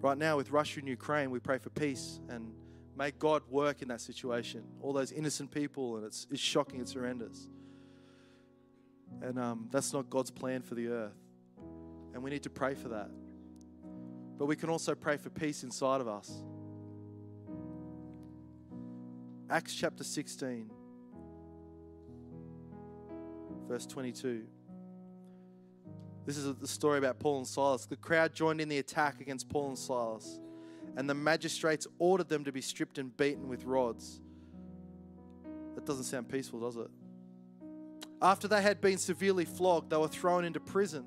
right 0.01 0.17
now 0.17 0.39
with 0.39 0.51
Russia 0.51 0.81
and 0.81 0.89
Ukraine, 0.89 1.31
we 1.31 1.41
pray 1.41 1.59
for 1.59 1.69
peace 1.69 2.21
and 2.31 2.55
May 2.97 3.11
God 3.11 3.43
work 3.51 3.83
in 3.83 3.89
that 3.89 4.01
situation. 4.01 4.65
All 4.81 4.95
those 4.95 5.13
innocent 5.13 5.51
people, 5.51 5.97
and 5.97 6.07
it's, 6.07 6.27
it's 6.31 6.41
shocking, 6.41 6.81
it's 6.81 6.95
horrendous. 6.95 7.49
And 9.21 9.39
um, 9.39 9.69
that's 9.71 9.93
not 9.93 10.09
God's 10.09 10.31
plan 10.31 10.63
for 10.63 10.75
the 10.75 10.89
earth. 10.89 11.30
And 12.13 12.23
we 12.23 12.31
need 12.31 12.43
to 12.43 12.51
pray 12.51 12.75
for 12.75 12.89
that. 12.89 13.11
But 14.39 14.47
we 14.47 14.57
can 14.57 14.71
also 14.71 14.95
pray 14.95 15.17
for 15.17 15.31
peace 15.31 15.63
inside 15.65 16.01
of 16.01 16.09
us. 16.09 16.31
Acts 19.49 19.75
chapter 19.75 20.05
16, 20.05 20.71
verse 23.69 23.87
22. 23.87 24.45
This 26.25 26.37
is 26.37 26.55
the 26.55 26.69
story 26.69 26.99
about 26.99 27.19
Paul 27.19 27.39
and 27.39 27.47
Silas. 27.47 27.87
The 27.87 27.97
crowd 27.97 28.35
joined 28.35 28.61
in 28.61 28.69
the 28.69 28.79
attack 28.79 29.21
against 29.21 29.49
Paul 29.49 29.69
and 29.69 29.79
Silas 29.79 30.41
and 30.97 31.09
the 31.09 31.15
magistrates 31.15 31.87
ordered 31.99 32.29
them 32.29 32.45
to 32.45 32.53
be 32.53 32.61
stripped 32.61 32.99
and 32.99 33.17
beaten 33.17 33.49
with 33.49 33.65
rods. 33.65 34.21
That 35.75 35.87
doesn't 35.87 36.05
sound 36.05 36.29
peaceful, 36.29 36.61
does 36.61 36.77
it? 36.77 36.91
After 38.21 38.49
they 38.49 38.61
had 38.61 38.81
been 38.81 38.99
severely 38.99 39.45
flogged, 39.45 39.91
they 39.91 39.97
were 39.97 40.09
thrown 40.09 40.45
into 40.45 40.61
prison, 40.61 41.07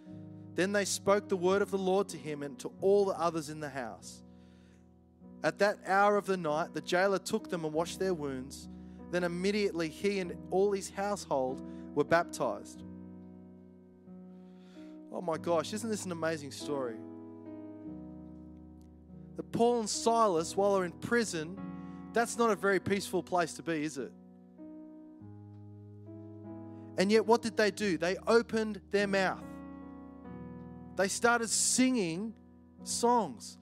Then 0.55 0.71
they 0.71 0.85
spoke 0.85 1.29
the 1.29 1.37
word 1.37 1.61
of 1.61 1.71
the 1.71 1.77
Lord 1.77 2.09
to 2.09 2.17
him 2.17 2.43
and 2.43 2.57
to 2.59 2.71
all 2.81 3.05
the 3.05 3.17
others 3.19 3.49
in 3.49 3.59
the 3.59 3.69
house. 3.69 4.21
At 5.43 5.59
that 5.59 5.79
hour 5.87 6.17
of 6.17 6.25
the 6.25 6.37
night, 6.37 6.73
the 6.73 6.81
jailer 6.81 7.19
took 7.19 7.49
them 7.49 7.65
and 7.65 7.73
washed 7.73 7.99
their 7.99 8.13
wounds. 8.13 8.69
Then 9.11 9.23
immediately 9.23 9.89
he 9.89 10.19
and 10.19 10.35
all 10.51 10.71
his 10.71 10.89
household 10.89 11.61
were 11.95 12.03
baptized. 12.03 12.83
Oh 15.11 15.21
my 15.21 15.37
gosh, 15.37 15.73
isn't 15.73 15.89
this 15.89 16.05
an 16.05 16.11
amazing 16.11 16.51
story? 16.51 16.95
that 19.41 19.51
Paul 19.51 19.79
and 19.79 19.89
Silas, 19.89 20.55
while 20.55 20.75
they're 20.75 20.85
in 20.85 20.91
prison, 20.91 21.57
that's 22.13 22.37
not 22.37 22.51
a 22.51 22.55
very 22.55 22.79
peaceful 22.79 23.23
place 23.23 23.53
to 23.53 23.63
be, 23.63 23.83
is 23.83 23.97
it? 23.97 24.11
And 26.97 27.11
yet, 27.11 27.25
what 27.25 27.41
did 27.41 27.57
they 27.57 27.71
do? 27.71 27.97
They 27.97 28.17
opened 28.27 28.81
their 28.91 29.07
mouth. 29.07 29.43
They 30.95 31.07
started 31.07 31.49
singing 31.49 32.33
songs. 32.83 33.57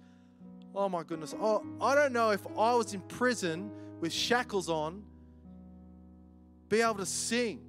Oh 0.76 0.90
my 0.90 1.04
goodness. 1.04 1.34
Oh, 1.40 1.64
I 1.82 1.96
don't 1.96 2.14
know 2.14 2.32
if 2.32 2.46
I 2.58 2.74
was 2.76 2.94
in 2.94 3.02
prison 3.02 3.72
with 4.00 4.14
shackles 4.14 4.70
on, 4.70 5.04
be 6.70 6.82
able 6.82 6.96
to 6.96 7.06
sing. 7.06 7.62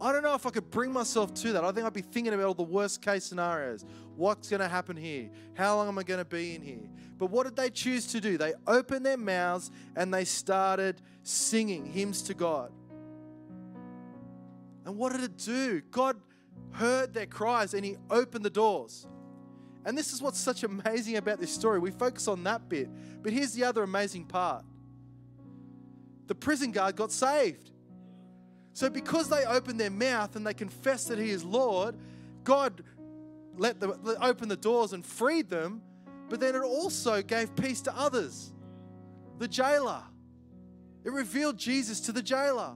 I 0.00 0.10
don't 0.10 0.24
know 0.24 0.34
if 0.34 0.44
I 0.46 0.50
could 0.50 0.68
bring 0.70 0.92
myself 0.92 1.32
to 1.34 1.52
that. 1.52 1.64
I 1.64 1.70
think 1.70 1.86
I'd 1.86 1.92
be 1.92 2.02
thinking 2.02 2.34
about 2.34 2.46
all 2.46 2.54
the 2.54 2.62
worst 2.64 3.02
case 3.02 3.24
scenarios. 3.24 3.84
What's 4.16 4.48
going 4.48 4.60
to 4.60 4.68
happen 4.68 4.96
here? 4.96 5.30
How 5.54 5.76
long 5.76 5.86
am 5.86 5.96
I 5.96 6.02
going 6.02 6.18
to 6.18 6.24
be 6.24 6.56
in 6.56 6.62
here? 6.62 6.88
But 7.18 7.30
what 7.30 7.44
did 7.44 7.54
they 7.54 7.70
choose 7.70 8.08
to 8.08 8.20
do? 8.20 8.36
They 8.36 8.52
opened 8.66 9.06
their 9.06 9.16
mouths 9.16 9.70
and 9.94 10.12
they 10.12 10.24
started 10.24 11.00
singing 11.22 11.86
hymns 11.86 12.22
to 12.22 12.34
God. 12.34 12.72
And 14.84 14.96
what 14.96 15.12
did 15.12 15.22
it 15.22 15.38
do? 15.38 15.80
God 15.92 16.16
heard 16.72 17.14
their 17.14 17.26
cries 17.26 17.74
and 17.74 17.84
He 17.84 17.96
opened 18.10 18.44
the 18.44 18.50
doors. 18.50 19.06
And 19.84 19.98
this 19.98 20.12
is 20.12 20.22
what's 20.22 20.38
such 20.38 20.62
amazing 20.62 21.16
about 21.16 21.40
this 21.40 21.52
story. 21.52 21.78
We 21.78 21.90
focus 21.90 22.28
on 22.28 22.44
that 22.44 22.68
bit. 22.68 22.88
But 23.22 23.32
here's 23.32 23.52
the 23.52 23.64
other 23.64 23.82
amazing 23.82 24.26
part 24.26 24.64
the 26.26 26.34
prison 26.34 26.70
guard 26.70 26.96
got 26.96 27.12
saved. 27.12 27.70
So, 28.74 28.88
because 28.88 29.28
they 29.28 29.44
opened 29.44 29.78
their 29.78 29.90
mouth 29.90 30.34
and 30.34 30.46
they 30.46 30.54
confessed 30.54 31.08
that 31.08 31.18
He 31.18 31.30
is 31.30 31.44
Lord, 31.44 31.96
God 32.42 32.82
let 33.58 33.80
them 33.80 34.16
open 34.20 34.48
the 34.48 34.56
doors 34.56 34.94
and 34.94 35.04
freed 35.04 35.50
them 35.50 35.82
but 36.32 36.40
then 36.40 36.54
it 36.54 36.62
also 36.62 37.20
gave 37.20 37.54
peace 37.56 37.82
to 37.82 37.94
others. 37.94 38.54
The 39.38 39.46
jailer. 39.46 40.02
It 41.04 41.12
revealed 41.12 41.58
Jesus 41.58 42.00
to 42.00 42.12
the 42.12 42.22
jailer. 42.22 42.72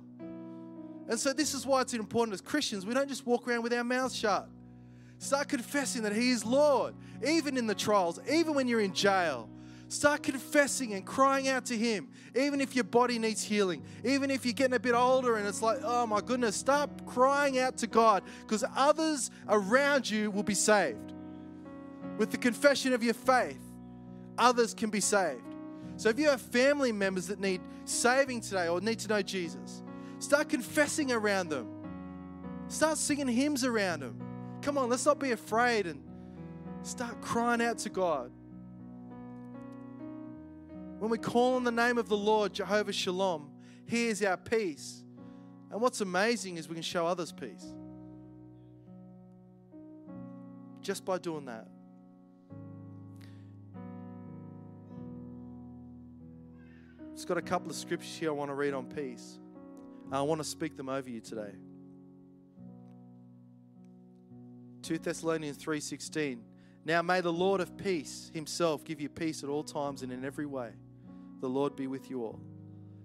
And 1.08 1.18
so, 1.18 1.32
this 1.32 1.54
is 1.54 1.64
why 1.64 1.82
it's 1.82 1.94
important 1.94 2.34
as 2.34 2.40
Christians, 2.40 2.84
we 2.84 2.94
don't 2.94 3.08
just 3.08 3.26
walk 3.26 3.46
around 3.46 3.62
with 3.62 3.72
our 3.72 3.84
mouths 3.84 4.16
shut. 4.16 4.48
Start 5.18 5.48
confessing 5.48 6.02
that 6.02 6.14
He 6.14 6.30
is 6.30 6.44
Lord, 6.44 6.94
even 7.26 7.56
in 7.56 7.66
the 7.66 7.74
trials, 7.74 8.20
even 8.30 8.54
when 8.54 8.68
you're 8.68 8.80
in 8.80 8.92
jail. 8.92 9.48
Start 9.88 10.24
confessing 10.24 10.94
and 10.94 11.06
crying 11.06 11.46
out 11.46 11.66
to 11.66 11.76
Him, 11.76 12.08
even 12.34 12.60
if 12.60 12.74
your 12.74 12.84
body 12.84 13.20
needs 13.20 13.42
healing, 13.42 13.84
even 14.04 14.32
if 14.32 14.44
you're 14.44 14.52
getting 14.52 14.74
a 14.74 14.80
bit 14.80 14.94
older 14.94 15.36
and 15.36 15.46
it's 15.46 15.62
like, 15.62 15.78
oh 15.84 16.06
my 16.06 16.20
goodness, 16.20 16.56
start 16.56 16.90
crying 17.06 17.58
out 17.58 17.76
to 17.78 17.86
God 17.86 18.24
because 18.40 18.64
others 18.74 19.30
around 19.48 20.10
you 20.10 20.30
will 20.32 20.42
be 20.42 20.54
saved. 20.54 21.12
With 22.18 22.32
the 22.32 22.36
confession 22.36 22.92
of 22.94 23.02
your 23.04 23.14
faith, 23.14 23.60
others 24.36 24.74
can 24.74 24.90
be 24.90 25.00
saved. 25.00 25.42
So 25.96 26.08
if 26.08 26.18
you 26.18 26.28
have 26.28 26.40
family 26.40 26.90
members 26.90 27.28
that 27.28 27.38
need 27.38 27.60
saving 27.84 28.40
today 28.40 28.68
or 28.68 28.80
need 28.80 28.98
to 29.00 29.08
know 29.08 29.22
Jesus, 29.22 29.82
start 30.18 30.48
confessing 30.48 31.12
around 31.12 31.48
them. 31.48 31.68
Start 32.68 32.98
singing 32.98 33.28
hymns 33.28 33.64
around 33.64 34.00
them. 34.00 34.20
Come 34.62 34.78
on, 34.78 34.88
let's 34.88 35.06
not 35.06 35.20
be 35.20 35.30
afraid 35.30 35.86
and 35.86 36.02
start 36.82 37.20
crying 37.20 37.62
out 37.62 37.78
to 37.78 37.90
God. 37.90 38.30
When 40.98 41.10
we 41.10 41.18
call 41.18 41.56
on 41.56 41.64
the 41.64 41.70
name 41.70 41.98
of 41.98 42.08
the 42.08 42.16
Lord, 42.16 42.52
Jehovah 42.52 42.92
Shalom, 42.92 43.50
He 43.86 44.06
is 44.06 44.22
our 44.22 44.36
peace. 44.36 45.04
And 45.70 45.80
what's 45.80 46.00
amazing 46.00 46.56
is 46.56 46.68
we 46.68 46.74
can 46.74 46.82
show 46.82 47.06
others 47.06 47.32
peace 47.32 47.74
just 50.80 51.04
by 51.04 51.18
doing 51.18 51.46
that. 51.46 51.66
It's 57.12 57.24
got 57.24 57.38
a 57.38 57.42
couple 57.42 57.70
of 57.70 57.76
scriptures 57.76 58.14
here 58.16 58.28
I 58.28 58.32
want 58.32 58.50
to 58.50 58.54
read 58.54 58.72
on 58.72 58.86
peace. 58.86 59.38
I 60.12 60.22
want 60.22 60.40
to 60.40 60.44
speak 60.44 60.76
them 60.76 60.88
over 60.88 61.08
you 61.08 61.20
today. 61.20 61.52
2 64.82 64.98
Thessalonians 64.98 65.58
3:16 65.58 66.42
Now 66.84 67.02
may 67.02 67.20
the 67.20 67.32
Lord 67.32 67.60
of 67.60 67.76
peace 67.76 68.30
himself 68.32 68.84
give 68.84 69.00
you 69.00 69.08
peace 69.08 69.42
at 69.42 69.48
all 69.48 69.64
times 69.64 70.02
and 70.02 70.12
in 70.12 70.24
every 70.24 70.46
way. 70.46 70.72
The 71.40 71.48
Lord 71.48 71.74
be 71.74 71.88
with 71.88 72.08
you 72.08 72.24
all. 72.24 72.40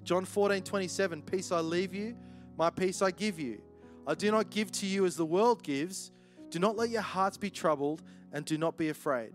John 0.03 0.25
14:27 0.25 1.25
Peace 1.25 1.51
I 1.51 1.59
leave 1.61 1.93
you, 1.93 2.15
my 2.57 2.69
peace 2.69 3.01
I 3.01 3.09
give 3.09 3.39
you. 3.39 3.61
I 4.05 4.13
do 4.13 4.29
not 4.29 4.51
give 4.51 4.71
to 4.73 4.85
you 4.85 5.05
as 5.05 5.15
the 5.15 5.25
world 5.25 5.63
gives. 5.63 6.11
Do 6.49 6.59
not 6.59 6.75
let 6.75 6.89
your 6.89 7.01
hearts 7.01 7.37
be 7.37 7.49
troubled 7.49 8.03
and 8.31 8.45
do 8.45 8.57
not 8.57 8.77
be 8.77 8.89
afraid. 8.89 9.31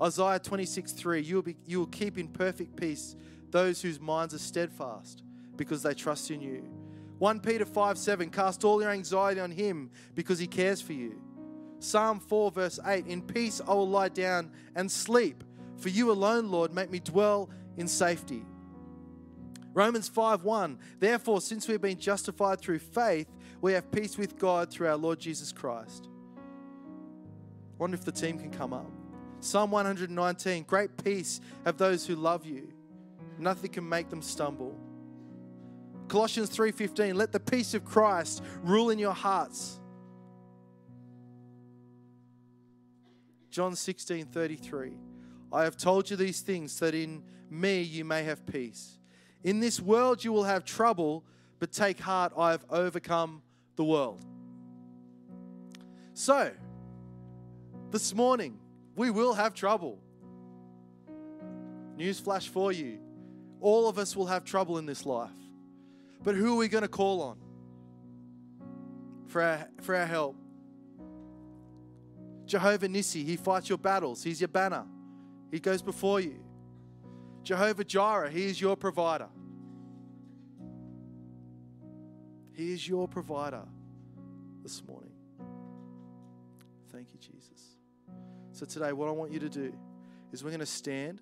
Isaiah 0.00 0.38
26:3 0.38 1.24
You 1.24 1.36
will 1.36 1.42
be 1.42 1.56
you 1.66 1.80
will 1.80 1.86
keep 1.86 2.18
in 2.18 2.28
perfect 2.28 2.76
peace 2.76 3.16
those 3.50 3.82
whose 3.82 3.98
minds 3.98 4.32
are 4.32 4.38
steadfast 4.38 5.24
because 5.58 5.82
they 5.82 5.92
trust 5.92 6.30
in 6.30 6.40
you. 6.40 6.64
1 7.18 7.40
Peter 7.40 7.66
5 7.66 7.98
7, 7.98 8.30
cast 8.30 8.64
all 8.64 8.80
your 8.80 8.90
anxiety 8.90 9.40
on 9.40 9.50
him 9.50 9.90
because 10.14 10.38
he 10.38 10.46
cares 10.46 10.80
for 10.80 10.94
you. 10.94 11.20
Psalm 11.80 12.20
4, 12.20 12.50
verse 12.50 12.80
8, 12.84 13.06
in 13.06 13.20
peace 13.20 13.60
I 13.66 13.74
will 13.74 13.88
lie 13.88 14.08
down 14.08 14.50
and 14.74 14.90
sleep, 14.90 15.44
for 15.76 15.90
you 15.90 16.10
alone, 16.10 16.50
Lord, 16.50 16.72
make 16.72 16.90
me 16.90 17.00
dwell 17.00 17.50
in 17.76 17.86
safety. 17.86 18.44
Romans 19.74 20.08
5 20.08 20.44
1, 20.44 20.78
therefore, 20.98 21.40
since 21.40 21.68
we 21.68 21.72
have 21.72 21.82
been 21.82 21.98
justified 21.98 22.60
through 22.60 22.78
faith, 22.78 23.28
we 23.60 23.72
have 23.72 23.90
peace 23.90 24.16
with 24.16 24.38
God 24.38 24.70
through 24.70 24.88
our 24.88 24.96
Lord 24.96 25.18
Jesus 25.18 25.52
Christ. 25.52 26.08
wonder 27.78 27.96
if 27.96 28.04
the 28.04 28.12
team 28.12 28.38
can 28.38 28.50
come 28.50 28.72
up. 28.72 28.90
Psalm 29.40 29.70
119, 29.70 30.64
great 30.64 31.04
peace 31.04 31.40
have 31.64 31.76
those 31.76 32.06
who 32.06 32.16
love 32.16 32.44
you. 32.44 32.72
Nothing 33.38 33.70
can 33.70 33.88
make 33.88 34.08
them 34.08 34.22
stumble. 34.22 34.76
Colossians 36.08 36.50
3:15 36.50 37.14
let 37.16 37.32
the 37.32 37.40
peace 37.40 37.74
of 37.74 37.84
Christ 37.84 38.42
rule 38.62 38.90
in 38.90 38.98
your 38.98 39.12
hearts. 39.12 39.78
John 43.50 43.74
16:33 43.74 44.96
I 45.52 45.64
have 45.64 45.76
told 45.76 46.10
you 46.10 46.16
these 46.16 46.40
things 46.40 46.78
that 46.80 46.94
in 46.94 47.22
me 47.50 47.82
you 47.82 48.04
may 48.04 48.22
have 48.24 48.44
peace. 48.46 48.98
In 49.42 49.60
this 49.60 49.80
world 49.80 50.24
you 50.24 50.32
will 50.32 50.44
have 50.44 50.64
trouble, 50.64 51.24
but 51.58 51.72
take 51.72 51.98
heart, 51.98 52.32
I 52.36 52.50
have 52.50 52.64
overcome 52.70 53.42
the 53.76 53.84
world. 53.84 54.24
So, 56.12 56.52
this 57.90 58.14
morning, 58.14 58.58
we 58.96 59.10
will 59.10 59.34
have 59.34 59.54
trouble. 59.54 59.98
Newsflash 61.96 62.48
for 62.48 62.72
you 62.72 62.98
all 63.60 63.88
of 63.88 63.98
us 63.98 64.14
will 64.14 64.26
have 64.26 64.44
trouble 64.44 64.78
in 64.78 64.86
this 64.86 65.04
life. 65.04 65.30
But 66.22 66.34
who 66.34 66.54
are 66.54 66.56
we 66.56 66.68
going 66.68 66.82
to 66.82 66.88
call 66.88 67.22
on 67.22 67.38
for 69.26 69.42
our, 69.42 69.68
for 69.82 69.94
our 69.94 70.06
help? 70.06 70.36
Jehovah 72.46 72.88
Nissi, 72.88 73.24
He 73.24 73.36
fights 73.36 73.68
your 73.68 73.78
battles. 73.78 74.22
He's 74.22 74.40
your 74.40 74.48
banner, 74.48 74.84
He 75.50 75.60
goes 75.60 75.82
before 75.82 76.20
you. 76.20 76.42
Jehovah 77.42 77.84
Jireh, 77.84 78.30
He 78.30 78.46
is 78.46 78.60
your 78.60 78.76
provider. 78.76 79.28
He 82.52 82.72
is 82.72 82.88
your 82.88 83.06
provider 83.06 83.62
this 84.64 84.82
morning. 84.84 85.12
Thank 86.90 87.12
you, 87.12 87.20
Jesus. 87.20 87.76
So, 88.50 88.66
today, 88.66 88.92
what 88.92 89.08
I 89.08 89.12
want 89.12 89.30
you 89.30 89.38
to 89.38 89.48
do 89.48 89.72
is 90.32 90.42
we're 90.42 90.50
going 90.50 90.60
to 90.60 90.66
stand 90.66 91.20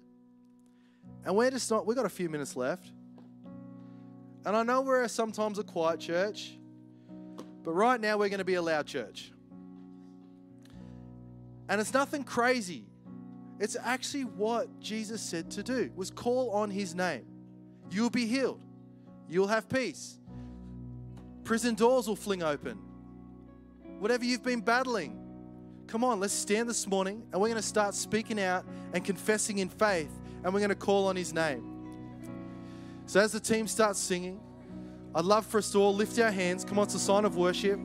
and 1.25 1.37
we're 1.37 1.51
just 1.51 1.71
not, 1.71 1.87
we've 1.87 1.97
got 1.97 2.07
a 2.07 2.11
few 2.11 2.29
minutes 2.29 2.57
left. 2.57 2.91
And 4.47 4.57
I 4.57 4.63
know 4.63 4.81
we're 4.81 5.09
sometimes 5.09 5.59
a 5.59 5.65
quiet 5.65 5.99
church, 5.99 6.57
but 7.65 7.73
right 7.73 8.01
now 8.01 8.17
we're 8.17 8.29
going 8.29 8.39
to 8.39 8.45
be 8.45 8.55
a 8.55 8.63
loud 8.63 8.87
church. 8.87 9.33
And 11.69 11.81
it's 11.81 11.93
nothing 11.93 12.23
crazy. 12.23 12.87
It's 13.59 13.77
actually 13.83 14.23
what 14.23 14.79
Jesus 14.79 15.21
said 15.21 15.51
to 15.51 15.65
do 15.65 15.91
was 15.97 16.13
call 16.13 16.51
on 16.51 16.71
his 16.71 16.95
name. 16.95 17.27
You'll 17.91 18.09
be 18.09 18.27
healed. 18.27 18.61
You'll 19.29 19.49
have 19.49 19.69
peace. 19.69 20.17
Prison 21.43 21.75
doors 21.75 22.07
will 22.07 22.15
fling 22.15 22.45
open. 22.45 22.79
Whatever 23.99 24.25
you've 24.25 24.45
been 24.45 24.61
battling. 24.61 25.19
Come 25.89 26.05
on, 26.05 26.21
let's 26.21 26.33
stand 26.33 26.69
this 26.69 26.87
morning 26.87 27.27
and 27.33 27.41
we're 27.41 27.49
going 27.49 27.61
to 27.61 27.67
start 27.67 27.97
speaking 27.97 28.41
out 28.41 28.65
and 28.93 29.05
confessing 29.05 29.59
in 29.59 29.69
faith 29.69 30.11
and 30.45 30.55
we're 30.55 30.61
going 30.61 30.69
to 30.69 30.77
call 30.77 31.09
on 31.09 31.17
his 31.17 31.33
name. 31.33 31.76
So 33.07 33.21
as 33.21 33.33
the 33.33 33.41
team 33.41 33.69
starts 33.69 34.01
singing, 34.01 34.41
I'd 35.15 35.25
love 35.25 35.47
for 35.47 35.59
us 35.59 35.71
to 35.73 35.79
all 35.79 35.95
lift 35.95 36.19
our 36.19 36.31
hands. 36.31 36.65
Come 36.65 36.79
on, 36.79 36.85
it's 36.85 36.95
a 36.95 36.99
sign 36.99 37.25
of 37.25 37.37
worship. 37.37 37.81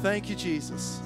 Thank 0.00 0.28
you, 0.28 0.34
Jesus. 0.34 1.00